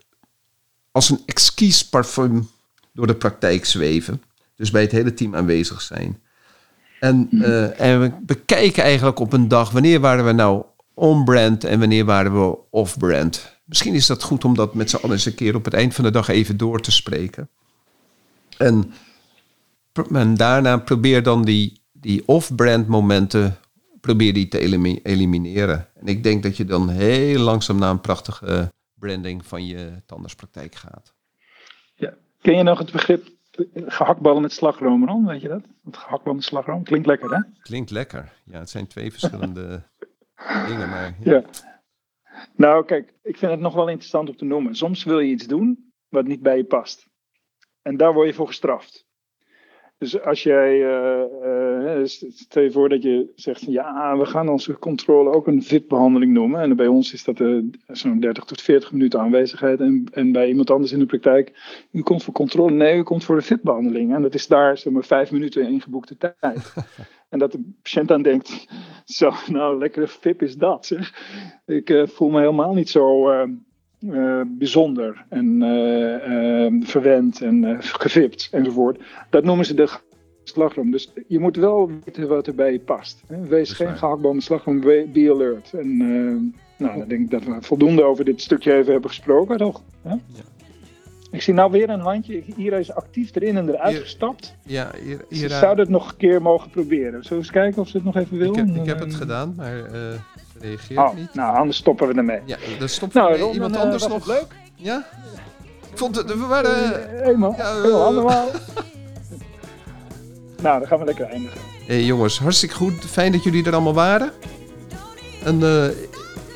[0.91, 2.49] als een exquis parfum
[2.93, 4.21] door de praktijk zweven.
[4.55, 6.21] Dus bij het hele team aanwezig zijn.
[6.99, 11.79] En, uh, en we bekijken eigenlijk op een dag wanneer waren we nou on-brand en
[11.79, 13.52] wanneer waren we off-brand.
[13.63, 15.93] Misschien is dat goed om dat met z'n allen eens een keer op het eind
[15.93, 17.49] van de dag even door te spreken.
[18.57, 18.93] En,
[20.13, 23.57] en daarna probeer dan die, die off-brand momenten
[24.01, 24.59] probeer die te
[25.03, 25.87] elimineren.
[25.93, 30.75] En ik denk dat je dan heel langzaam naar een prachtige branding van je tandartspraktijk
[30.75, 31.13] gaat.
[31.95, 33.27] Ja, ken je nog het begrip
[33.73, 35.25] gehaktballen met slagroom, Ron?
[35.25, 35.61] Weet je dat?
[35.85, 36.83] Het gehaktballen met slagroom.
[36.83, 37.41] Klinkt lekker, hè?
[37.61, 38.31] Klinkt lekker.
[38.43, 39.83] Ja, het zijn twee verschillende
[40.67, 41.15] dingen, maar...
[41.19, 41.31] Ja.
[41.31, 41.72] ja.
[42.55, 44.75] Nou, kijk, ik vind het nog wel interessant om te noemen.
[44.75, 47.07] Soms wil je iets doen wat niet bij je past.
[47.81, 49.05] En daar word je voor gestraft.
[49.97, 54.77] Dus als jij, uh, uh, stel je voor dat je zegt, ja, we gaan onze
[54.79, 56.61] controle ook een VIP-behandeling noemen.
[56.61, 59.79] En bij ons is dat uh, zo'n 30 tot 40 minuten aanwezigheid.
[59.79, 61.51] En, en bij iemand anders in de praktijk,
[61.91, 62.71] u komt voor controle.
[62.71, 64.13] Nee, u komt voor de VIP-behandeling.
[64.13, 66.73] En dat is daar zomaar vijf minuten ingeboekte tijd.
[67.33, 68.67] en dat de patiënt dan denkt,
[69.05, 70.85] zo, nou, lekkere VIP is dat.
[70.85, 71.13] Zeg.
[71.65, 78.99] Ik voel me helemaal niet zo uh, bijzonder en uh, uh, verwend en gevipt enzovoort.
[79.29, 79.89] Dat noemen ze de
[80.43, 80.91] slagroom.
[80.91, 83.23] Dus je moet wel weten wat er bij je past.
[83.27, 83.47] Hè?
[83.47, 85.73] Wees geen gehaktboom slagroom, be alert.
[85.73, 85.97] En
[86.77, 89.81] nou, dan denk ik dat we voldoende over dit stukje even hebben gesproken, toch?
[90.03, 90.19] Ja.
[91.33, 92.43] Ik zie nou weer een handje.
[92.55, 94.55] Hier is actief erin en eruit gestapt.
[94.65, 94.91] Ja,
[95.31, 97.11] Ze zouden het nog een keer mogen proberen.
[97.11, 98.49] Zullen we eens kijken of ze het nog even wil?
[98.49, 99.73] Ik heb, ik heb het gedaan, maar
[100.59, 101.33] reageert oh, niet.
[101.33, 102.39] Nou, anders stoppen we ermee.
[102.45, 104.27] Ja, dan stoppen nou, Iemand anders nog.
[104.27, 104.47] leuk?
[104.75, 105.05] Ja?
[105.91, 107.23] Ik vond het, we waren...
[107.23, 108.47] Eenmaal, ja, heel allemaal.
[110.63, 111.59] nou, dan gaan we lekker eindigen.
[111.85, 113.05] Hey, jongens, hartstikke goed.
[113.05, 114.31] Fijn dat jullie er allemaal waren.
[115.43, 115.87] En uh,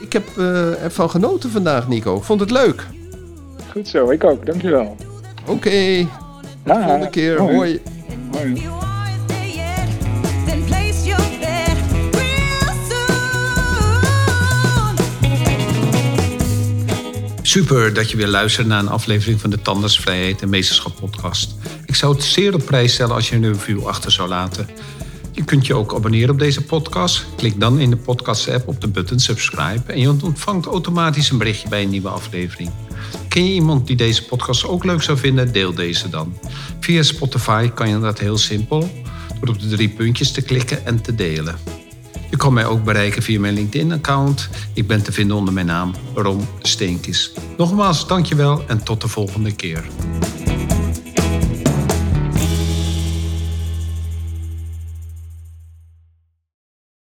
[0.01, 2.15] ik heb uh, ervan genoten vandaag, Nico.
[2.15, 2.88] Ik vond het leuk.
[3.78, 4.45] Goed zo, ik ook.
[4.45, 4.95] Dankjewel.
[5.41, 5.51] Oké.
[5.51, 6.07] Okay.
[6.63, 7.39] Tot de volgende keer.
[7.39, 7.55] Hoi.
[7.55, 7.82] Hoi.
[8.32, 8.67] Hoi.
[17.41, 21.55] Super dat je weer luistert naar een aflevering van de Tandartsvrijheid en Meesterschap podcast.
[21.86, 24.67] Ik zou het zeer op prijs stellen als je een review achter zou laten.
[25.32, 27.25] Je kunt je ook abonneren op deze podcast.
[27.36, 31.69] Klik dan in de podcast-app op de button subscribe en je ontvangt automatisch een berichtje
[31.69, 32.71] bij een nieuwe aflevering.
[33.28, 35.52] Ken je iemand die deze podcast ook leuk zou vinden?
[35.52, 36.34] Deel deze dan.
[36.80, 38.89] Via Spotify kan je dat heel simpel
[39.39, 41.56] door op de drie puntjes te klikken en te delen.
[42.30, 44.50] Je kan mij ook bereiken via mijn LinkedIn-account.
[44.74, 47.32] Ik ben te vinden onder mijn naam Ron Steenkis.
[47.58, 49.86] Nogmaals, dankjewel en tot de volgende keer.